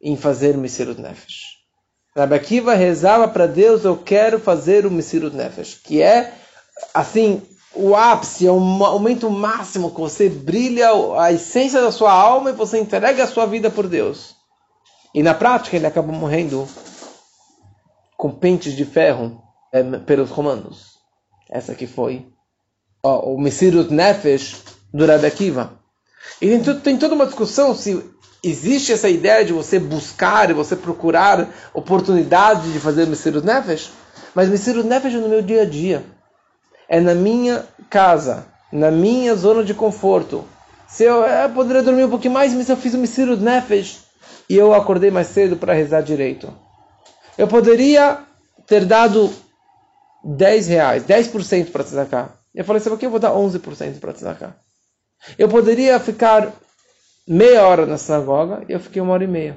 [0.00, 1.58] em fazer o Misirut Nefesh.
[2.14, 6.34] Rabbi Akiva rezava para Deus, eu quero fazer o Misirut Nefesh, que é,
[6.92, 7.42] assim,
[7.78, 12.54] o ápice, é o momento máximo que você brilha a essência da sua alma e
[12.54, 14.34] você entrega a sua vida por Deus.
[15.14, 16.66] E na prática ele acabou morrendo
[18.16, 19.40] com pentes de ferro
[19.72, 20.98] é, pelos romanos.
[21.48, 22.26] Essa que foi
[23.02, 25.78] ó, o Mesirut Nefesh do Akiva.
[26.42, 28.04] E tem, tem toda uma discussão se
[28.42, 33.90] existe essa ideia de você buscar e você procurar oportunidade de fazer Mesirut Nefesh,
[34.34, 36.17] mas Mesirut Nefesh é no meu dia a dia.
[36.88, 40.44] É na minha casa, na minha zona de conforto.
[40.86, 44.04] Se eu, eu poderia dormir um pouquinho mais, mas eu fiz o Mesirut Nefesh,
[44.48, 46.52] e eu acordei mais cedo para rezar direito.
[47.36, 48.20] Eu poderia
[48.66, 49.30] ter dado
[50.24, 52.30] 10 reais, 10% para tzedakah.
[52.54, 53.06] Eu falei, sabe o que?
[53.06, 54.56] Eu vou dar 11% para tzedakah.
[55.38, 56.52] Eu poderia ficar
[57.26, 59.56] meia hora na sinagoga e eu fiquei uma hora e meia.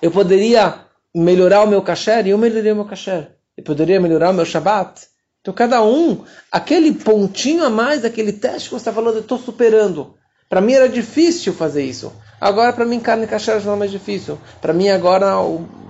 [0.00, 0.80] Eu poderia
[1.14, 3.36] melhorar o meu kasher e eu melhorei o meu kasher.
[3.56, 5.06] Eu poderia melhorar o meu Shabbat.
[5.44, 9.36] Então cada um, aquele pontinho a mais, aquele teste que você está falando, eu estou
[9.36, 10.14] superando.
[10.48, 12.10] Para mim era difícil fazer isso.
[12.40, 14.38] Agora para mim carne caché já não é mais difícil.
[14.62, 15.34] Para mim agora,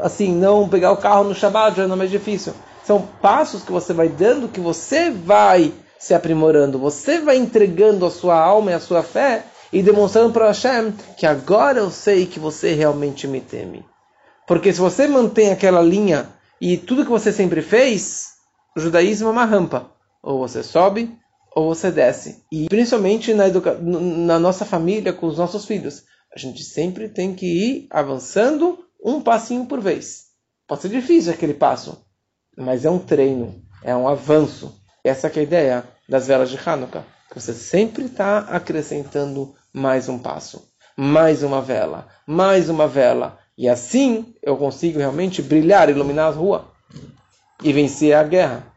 [0.01, 2.53] assim, não pegar o carro no Shabbat já não é mais difícil.
[2.85, 6.77] São passos que você vai dando que você vai se aprimorando.
[6.81, 11.27] Você vai entregando a sua alma e a sua fé e demonstrando para Hashem que
[11.27, 13.87] agora eu sei que você realmente me teme.
[14.49, 16.29] Porque se você mantém aquela linha
[16.61, 18.34] e tudo que você sempre fez,
[18.77, 19.91] o judaísmo é uma rampa.
[20.23, 21.17] Ou você sobe
[21.55, 22.43] ou você desce.
[22.51, 23.79] E principalmente na, educa...
[23.81, 26.03] na nossa família, com os nossos filhos.
[26.35, 30.25] A gente sempre tem que ir avançando um passinho por vez.
[30.67, 32.05] Pode ser difícil aquele passo,
[32.57, 34.81] mas é um treino, é um avanço.
[35.05, 37.05] Essa é a ideia das velas de Hanukkah.
[37.35, 43.39] Você sempre está acrescentando mais um passo, mais uma vela, mais uma vela.
[43.57, 46.73] E assim eu consigo realmente brilhar, iluminar a rua.
[47.65, 48.74] E vencer a guerra.